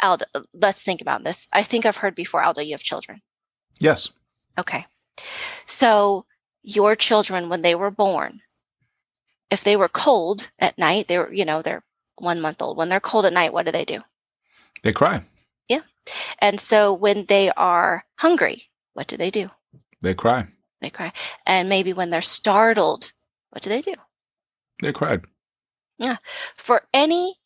Aldo, 0.00 0.26
let's 0.52 0.82
think 0.82 1.00
about 1.00 1.24
this. 1.24 1.48
I 1.52 1.62
think 1.62 1.84
I've 1.84 1.96
heard 1.96 2.14
before, 2.14 2.42
Aldo, 2.42 2.62
you 2.62 2.72
have 2.72 2.82
children. 2.82 3.20
Yes. 3.80 4.10
Okay. 4.56 4.86
So 5.66 6.26
your 6.62 6.94
children, 6.94 7.48
when 7.48 7.62
they 7.62 7.74
were 7.74 7.90
born, 7.90 8.40
if 9.50 9.64
they 9.64 9.76
were 9.76 9.88
cold 9.88 10.50
at 10.58 10.78
night, 10.78 11.08
they 11.08 11.18
were, 11.18 11.32
you 11.32 11.44
know, 11.44 11.62
they're 11.62 11.84
one 12.16 12.40
month 12.40 12.62
old. 12.62 12.76
When 12.76 12.88
they're 12.88 13.00
cold 13.00 13.26
at 13.26 13.32
night, 13.32 13.52
what 13.52 13.66
do 13.66 13.72
they 13.72 13.84
do? 13.84 14.00
They 14.82 14.92
cry. 14.92 15.22
Yeah. 15.68 15.80
And 16.38 16.60
so 16.60 16.92
when 16.92 17.24
they 17.26 17.50
are 17.50 18.04
hungry, 18.18 18.64
what 18.94 19.08
do 19.08 19.16
they 19.16 19.30
do? 19.30 19.50
They 20.00 20.14
cry. 20.14 20.46
They 20.80 20.90
cry. 20.90 21.12
And 21.46 21.68
maybe 21.68 21.92
when 21.92 22.10
they're 22.10 22.22
startled, 22.22 23.12
what 23.50 23.62
do 23.62 23.70
they 23.70 23.80
do? 23.80 23.94
They 24.82 24.92
cried. 24.92 25.24
Yeah. 25.98 26.16
For 26.56 26.82
any 26.94 27.36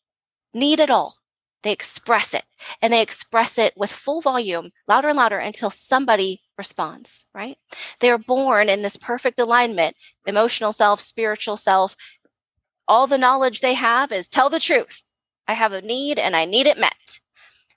need 0.53 0.79
at 0.79 0.89
all, 0.89 1.15
they 1.63 1.71
express 1.71 2.33
it 2.33 2.43
and 2.81 2.91
they 2.93 3.01
express 3.01 3.57
it 3.57 3.73
with 3.77 3.91
full 3.91 4.21
volume, 4.21 4.71
louder 4.87 5.09
and 5.09 5.17
louder 5.17 5.37
until 5.37 5.69
somebody 5.69 6.41
responds, 6.57 7.25
right? 7.33 7.57
They 7.99 8.09
are 8.11 8.17
born 8.17 8.69
in 8.69 8.81
this 8.81 8.97
perfect 8.97 9.39
alignment 9.39 9.95
emotional 10.25 10.73
self, 10.73 10.99
spiritual 10.99 11.57
self. 11.57 11.95
All 12.87 13.07
the 13.07 13.17
knowledge 13.17 13.61
they 13.61 13.73
have 13.75 14.11
is 14.11 14.27
tell 14.29 14.49
the 14.49 14.59
truth. 14.59 15.05
I 15.47 15.53
have 15.53 15.73
a 15.73 15.81
need 15.81 16.19
and 16.19 16.35
I 16.35 16.45
need 16.45 16.67
it 16.67 16.77
met. 16.77 17.19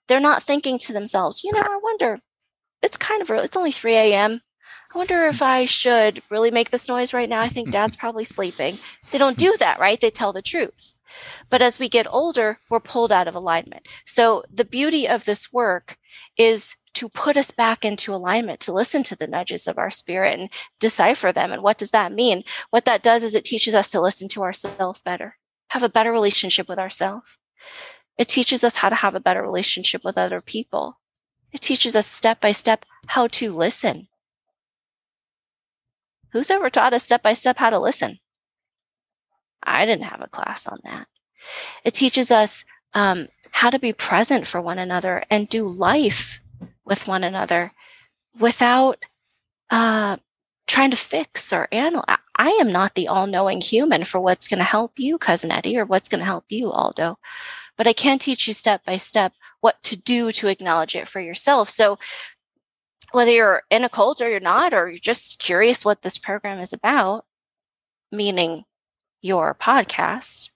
They're 0.08 0.20
not 0.20 0.42
thinking 0.42 0.78
to 0.80 0.92
themselves, 0.92 1.42
you 1.44 1.52
know, 1.52 1.60
I 1.60 1.80
wonder, 1.82 2.20
it's 2.82 2.96
kind 2.96 3.22
of 3.22 3.30
early, 3.30 3.44
it's 3.44 3.56
only 3.56 3.72
3 3.72 3.94
a.m. 3.94 4.42
I 4.96 4.98
wonder 4.98 5.26
if 5.26 5.42
I 5.42 5.66
should 5.66 6.22
really 6.30 6.50
make 6.50 6.70
this 6.70 6.88
noise 6.88 7.12
right 7.12 7.28
now. 7.28 7.42
I 7.42 7.50
think 7.50 7.70
dad's 7.70 7.96
probably 8.02 8.24
sleeping. 8.24 8.78
They 9.10 9.18
don't 9.18 9.36
do 9.36 9.54
that, 9.58 9.78
right? 9.78 10.00
They 10.00 10.10
tell 10.10 10.32
the 10.32 10.40
truth. 10.40 10.96
But 11.50 11.60
as 11.60 11.78
we 11.78 11.90
get 11.90 12.06
older, 12.08 12.60
we're 12.70 12.80
pulled 12.80 13.12
out 13.12 13.28
of 13.28 13.34
alignment. 13.34 13.86
So 14.06 14.42
the 14.50 14.64
beauty 14.64 15.06
of 15.06 15.26
this 15.26 15.52
work 15.52 15.98
is 16.38 16.76
to 16.94 17.10
put 17.10 17.36
us 17.36 17.50
back 17.50 17.84
into 17.84 18.14
alignment, 18.14 18.58
to 18.60 18.72
listen 18.72 19.02
to 19.02 19.14
the 19.14 19.26
nudges 19.26 19.66
of 19.66 19.76
our 19.76 19.90
spirit 19.90 20.40
and 20.40 20.48
decipher 20.80 21.30
them. 21.30 21.52
And 21.52 21.62
what 21.62 21.76
does 21.76 21.90
that 21.90 22.10
mean? 22.10 22.42
What 22.70 22.86
that 22.86 23.02
does 23.02 23.22
is 23.22 23.34
it 23.34 23.44
teaches 23.44 23.74
us 23.74 23.90
to 23.90 24.00
listen 24.00 24.28
to 24.28 24.42
ourselves 24.42 25.02
better, 25.02 25.36
have 25.68 25.82
a 25.82 25.90
better 25.90 26.10
relationship 26.10 26.70
with 26.70 26.78
ourselves. 26.78 27.36
It 28.16 28.28
teaches 28.28 28.64
us 28.64 28.76
how 28.76 28.88
to 28.88 28.94
have 28.94 29.14
a 29.14 29.20
better 29.20 29.42
relationship 29.42 30.04
with 30.04 30.16
other 30.16 30.40
people. 30.40 31.00
It 31.52 31.60
teaches 31.60 31.96
us 31.96 32.06
step 32.06 32.40
by 32.40 32.52
step 32.52 32.86
how 33.08 33.26
to 33.26 33.52
listen. 33.52 34.08
Who's 36.36 36.50
ever 36.50 36.68
taught 36.68 36.92
us 36.92 37.02
step 37.02 37.22
by 37.22 37.32
step 37.32 37.56
how 37.56 37.70
to 37.70 37.78
listen? 37.78 38.18
I 39.62 39.86
didn't 39.86 40.04
have 40.04 40.20
a 40.20 40.28
class 40.28 40.66
on 40.66 40.78
that. 40.84 41.08
It 41.82 41.94
teaches 41.94 42.30
us 42.30 42.66
um, 42.92 43.28
how 43.52 43.70
to 43.70 43.78
be 43.78 43.94
present 43.94 44.46
for 44.46 44.60
one 44.60 44.78
another 44.78 45.24
and 45.30 45.48
do 45.48 45.66
life 45.66 46.42
with 46.84 47.08
one 47.08 47.24
another 47.24 47.72
without 48.38 49.02
uh, 49.70 50.18
trying 50.66 50.90
to 50.90 50.96
fix 50.98 51.54
or 51.54 51.68
analyze. 51.72 52.18
I 52.36 52.50
am 52.60 52.70
not 52.70 52.96
the 52.96 53.08
all 53.08 53.26
knowing 53.26 53.62
human 53.62 54.04
for 54.04 54.20
what's 54.20 54.46
going 54.46 54.58
to 54.58 54.64
help 54.64 54.98
you, 54.98 55.16
Cousin 55.16 55.50
Eddie, 55.50 55.78
or 55.78 55.86
what's 55.86 56.10
going 56.10 56.18
to 56.18 56.26
help 56.26 56.44
you, 56.50 56.70
Aldo. 56.70 57.18
But 57.78 57.86
I 57.86 57.94
can 57.94 58.18
teach 58.18 58.46
you 58.46 58.52
step 58.52 58.84
by 58.84 58.98
step 58.98 59.32
what 59.62 59.82
to 59.84 59.96
do 59.96 60.32
to 60.32 60.48
acknowledge 60.48 60.94
it 60.94 61.08
for 61.08 61.20
yourself. 61.20 61.70
So, 61.70 61.98
whether 63.12 63.30
you're 63.30 63.62
in 63.70 63.84
a 63.84 63.88
cult 63.88 64.20
or 64.20 64.28
you're 64.28 64.40
not, 64.40 64.74
or 64.74 64.88
you're 64.88 64.98
just 64.98 65.38
curious 65.38 65.84
what 65.84 66.02
this 66.02 66.18
program 66.18 66.58
is 66.60 66.72
about, 66.72 67.24
meaning 68.12 68.64
your 69.22 69.54
podcast, 69.54 70.50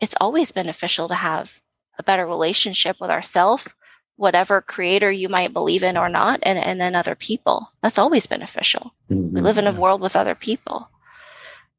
it's 0.00 0.14
always 0.20 0.52
beneficial 0.52 1.08
to 1.08 1.14
have 1.14 1.62
a 1.98 2.02
better 2.02 2.26
relationship 2.26 2.96
with 3.00 3.10
ourselves, 3.10 3.74
whatever 4.16 4.60
creator 4.60 5.10
you 5.10 5.28
might 5.28 5.52
believe 5.52 5.82
in 5.82 5.96
or 5.96 6.08
not, 6.08 6.40
and, 6.42 6.58
and 6.58 6.80
then 6.80 6.94
other 6.94 7.14
people. 7.14 7.70
That's 7.82 7.98
always 7.98 8.26
beneficial. 8.26 8.94
Mm-hmm. 9.10 9.34
We 9.34 9.40
live 9.40 9.58
in 9.58 9.66
a 9.66 9.72
world 9.72 10.00
with 10.00 10.16
other 10.16 10.34
people. 10.34 10.90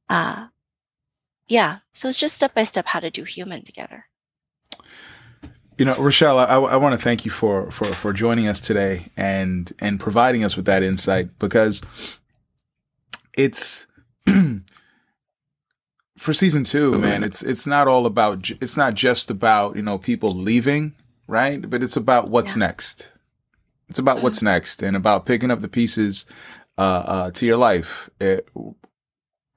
Uh, 0.10 0.48
yeah. 1.48 1.80
So 1.94 2.08
it's 2.08 2.18
just 2.18 2.36
step 2.36 2.54
by 2.54 2.64
step 2.64 2.86
how 2.88 3.00
to 3.00 3.10
do 3.10 3.24
human 3.24 3.64
together. 3.64 4.06
You 5.78 5.86
know, 5.86 5.94
Rachelle, 5.94 6.46
I, 6.46 6.56
I 6.56 6.76
want 6.76 6.94
to 6.94 7.04
thank 7.04 7.26
you 7.26 7.32
for, 7.32 7.72
for, 7.72 7.86
for 7.86 8.14
joining 8.14 8.48
us 8.48 8.60
today 8.60 9.12
and, 9.18 9.72
and 9.80 10.00
providing 10.00 10.44
us 10.44 10.56
with 10.56 10.66
that 10.66 10.84
insight 10.84 11.40
because 11.40 11.82
it's, 13.36 13.88
for 16.24 16.34
season 16.34 16.64
two, 16.64 16.98
man, 17.00 17.24
it's 17.24 17.44
it's 17.44 17.68
not 17.68 17.88
all 17.88 18.06
about 18.06 18.50
it's 18.50 18.78
not 18.78 18.94
just 18.94 19.30
about 19.30 19.76
you 19.76 19.82
know 19.82 19.98
people 19.98 20.32
leaving, 20.32 20.94
right? 21.28 21.70
But 21.70 21.84
it's 21.84 21.98
about 21.98 22.30
what's 22.30 22.56
yeah. 22.56 22.68
next. 22.68 23.12
It's 23.90 24.00
about 24.00 24.24
what's 24.24 24.42
next, 24.42 24.82
and 24.82 24.96
about 24.96 25.26
picking 25.26 25.52
up 25.52 25.60
the 25.60 25.68
pieces 25.68 26.26
uh, 26.78 27.04
uh, 27.06 27.32
to 27.32 27.46
your 27.46 27.58
life, 27.58 28.10
it, 28.22 28.48
eh, 28.56 28.62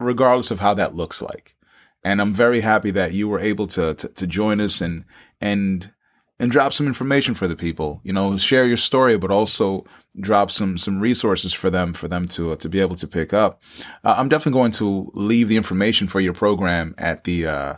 regardless 0.01 0.51
of 0.51 0.59
how 0.59 0.75
that 0.75 0.97
looks 0.97 1.23
like. 1.23 1.55
And 2.03 2.21
I'm 2.21 2.35
very 2.35 2.61
happy 2.61 2.91
that 2.91 3.13
you 3.13 3.29
were 3.29 3.39
able 3.39 3.69
to, 3.69 3.95
to 3.95 4.09
to 4.09 4.27
join 4.27 4.61
us 4.61 4.81
and 4.81 5.05
and 5.41 5.93
and 6.39 6.51
drop 6.51 6.73
some 6.73 6.87
information 6.87 7.35
for 7.35 7.49
the 7.49 7.57
people. 7.57 8.01
You 8.05 8.13
know, 8.13 8.37
share 8.37 8.67
your 8.67 8.77
story, 8.77 9.17
but 9.17 9.31
also 9.31 9.85
drop 10.19 10.51
some 10.51 10.79
some 10.79 11.01
resources 11.01 11.53
for 11.53 11.71
them 11.71 11.93
for 11.93 12.09
them 12.09 12.29
to 12.29 12.53
uh, 12.53 12.57
to 12.57 12.69
be 12.69 12.81
able 12.81 12.97
to 12.97 13.07
pick 13.07 13.33
up. 13.33 13.63
Uh, 14.05 14.15
I'm 14.19 14.29
definitely 14.29 14.59
going 14.59 14.73
to 14.73 15.11
leave 15.15 15.49
the 15.49 15.57
information 15.57 16.09
for 16.09 16.21
your 16.21 16.33
program 16.33 16.95
at 16.99 17.25
the 17.25 17.47
uh, 17.47 17.75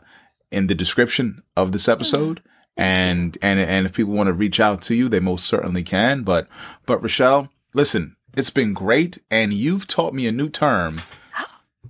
in 0.50 0.66
the 0.66 0.74
description 0.74 1.42
of 1.56 1.72
this 1.72 1.88
episode. 1.88 2.38
Mm-hmm. 2.38 2.48
And 2.80 3.38
and 3.42 3.58
and 3.58 3.86
if 3.86 3.94
people 3.94 4.14
want 4.14 4.28
to 4.28 4.32
reach 4.32 4.60
out 4.60 4.82
to 4.82 4.94
you, 4.94 5.08
they 5.08 5.20
most 5.20 5.46
certainly 5.46 5.82
can. 5.82 6.22
But 6.22 6.46
but 6.86 7.02
Rachelle, 7.02 7.48
listen, 7.74 8.16
it's 8.36 8.50
been 8.50 8.72
great, 8.72 9.18
and 9.30 9.52
you've 9.52 9.88
taught 9.88 10.14
me 10.14 10.28
a 10.28 10.32
new 10.32 10.48
term 10.48 11.00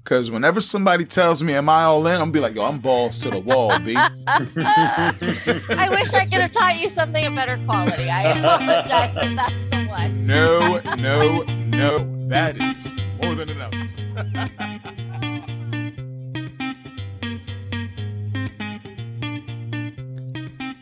Cause 0.09 0.31
whenever 0.31 0.59
somebody 0.63 1.05
tells 1.05 1.43
me, 1.43 1.53
"Am 1.53 1.69
I 1.69 1.83
all 1.83 2.07
in?" 2.07 2.15
I'm 2.15 2.21
gonna 2.21 2.33
be 2.33 2.41
like, 2.41 2.55
"Yo, 2.55 2.65
I'm 2.65 2.79
balls 2.79 3.19
to 3.19 3.29
the 3.29 3.41
wall, 3.41 3.79
B." 3.79 3.95
I 4.27 5.89
wish 5.91 6.15
I 6.15 6.25
could 6.25 6.41
have 6.41 6.51
taught 6.51 6.79
you 6.81 6.89
something 6.89 7.27
of 7.27 7.35
better 7.35 7.59
quality. 7.67 8.09
I 8.09 8.39
apologize 8.39 9.15
if 9.15 9.37
that's 9.37 9.53
the 9.71 9.85
one. 9.87 10.27
No, 10.27 10.81
no, 10.97 11.43
no. 11.43 11.99
That 12.29 12.57
is 12.57 12.91
more 13.23 13.35
than 13.35 13.51
enough. 13.51 13.75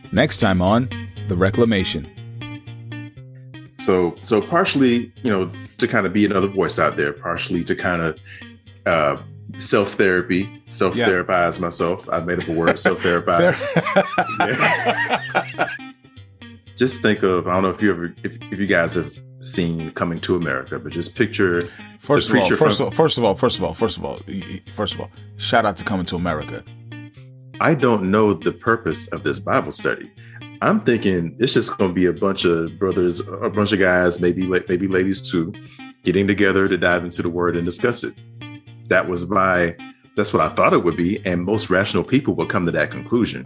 Next 0.13 0.37
time 0.37 0.61
on 0.61 0.87
the 1.27 1.35
reclamation. 1.35 2.07
So, 3.77 4.15
so 4.21 4.41
partially, 4.41 5.11
you 5.21 5.29
know, 5.29 5.51
to 5.79 5.87
kind 5.87 6.05
of 6.05 6.13
be 6.13 6.23
another 6.25 6.47
voice 6.47 6.79
out 6.79 6.95
there, 6.95 7.11
partially 7.11 7.65
to 7.65 7.75
kind 7.75 8.01
of 8.01 8.17
uh, 8.87 9.21
self 9.57 9.93
therapy, 9.93 10.61
self 10.69 10.95
therapize 10.95 11.57
yeah. 11.57 11.65
myself. 11.65 12.09
I 12.09 12.19
made 12.19 12.39
up 12.39 12.47
a 12.47 12.53
word, 12.53 12.79
self 12.87 12.99
therapize. 12.99 13.57
just 16.77 17.01
think 17.01 17.23
of 17.23 17.47
I 17.47 17.53
don't 17.53 17.63
know 17.63 17.69
if 17.69 17.81
you 17.81 17.91
ever 17.91 18.13
if, 18.23 18.37
if 18.51 18.59
you 18.59 18.67
guys 18.67 18.93
have 18.95 19.17
seen 19.39 19.91
Coming 19.91 20.19
to 20.21 20.35
America, 20.35 20.79
but 20.79 20.91
just 20.91 21.15
picture 21.15 21.61
first 21.99 22.29
of 22.29 22.35
all, 22.35 22.49
first 22.49 22.77
from, 22.77 22.85
of 22.85 22.91
all, 22.91 22.91
first 22.91 23.17
of 23.17 23.23
all, 23.23 23.33
first 23.33 23.57
of 23.57 23.63
all, 23.63 23.73
first 23.73 23.97
of 23.97 24.05
all, 24.05 24.19
first 24.73 24.93
of 24.93 25.01
all, 25.01 25.11
shout 25.37 25.65
out 25.65 25.77
to 25.77 25.83
Coming 25.83 26.05
to 26.07 26.15
America. 26.15 26.63
I 27.59 27.73
don't 27.73 28.11
know 28.11 28.33
the 28.33 28.51
purpose 28.51 29.07
of 29.07 29.23
this 29.23 29.39
Bible 29.39 29.71
study. 29.71 30.11
I'm 30.61 30.79
thinking 30.79 31.35
it's 31.39 31.53
just 31.53 31.77
going 31.77 31.91
to 31.91 31.93
be 31.93 32.05
a 32.05 32.13
bunch 32.13 32.45
of 32.45 32.77
brothers, 32.79 33.19
a 33.19 33.49
bunch 33.49 33.73
of 33.73 33.79
guys, 33.79 34.19
maybe 34.19 34.47
maybe 34.47 34.87
ladies 34.87 35.29
too, 35.29 35.53
getting 36.03 36.27
together 36.27 36.67
to 36.67 36.77
dive 36.77 37.03
into 37.03 37.21
the 37.21 37.29
Word 37.29 37.55
and 37.55 37.65
discuss 37.65 38.03
it 38.03 38.15
that 38.87 39.07
was 39.07 39.29
my 39.29 39.75
that's 40.15 40.33
what 40.33 40.41
I 40.41 40.49
thought 40.49 40.73
it 40.73 40.83
would 40.83 40.97
be, 40.97 41.23
and 41.25 41.43
most 41.43 41.69
rational 41.69 42.03
people 42.03 42.33
will 42.33 42.47
come 42.47 42.65
to 42.65 42.71
that 42.71 42.89
conclusion. 42.89 43.45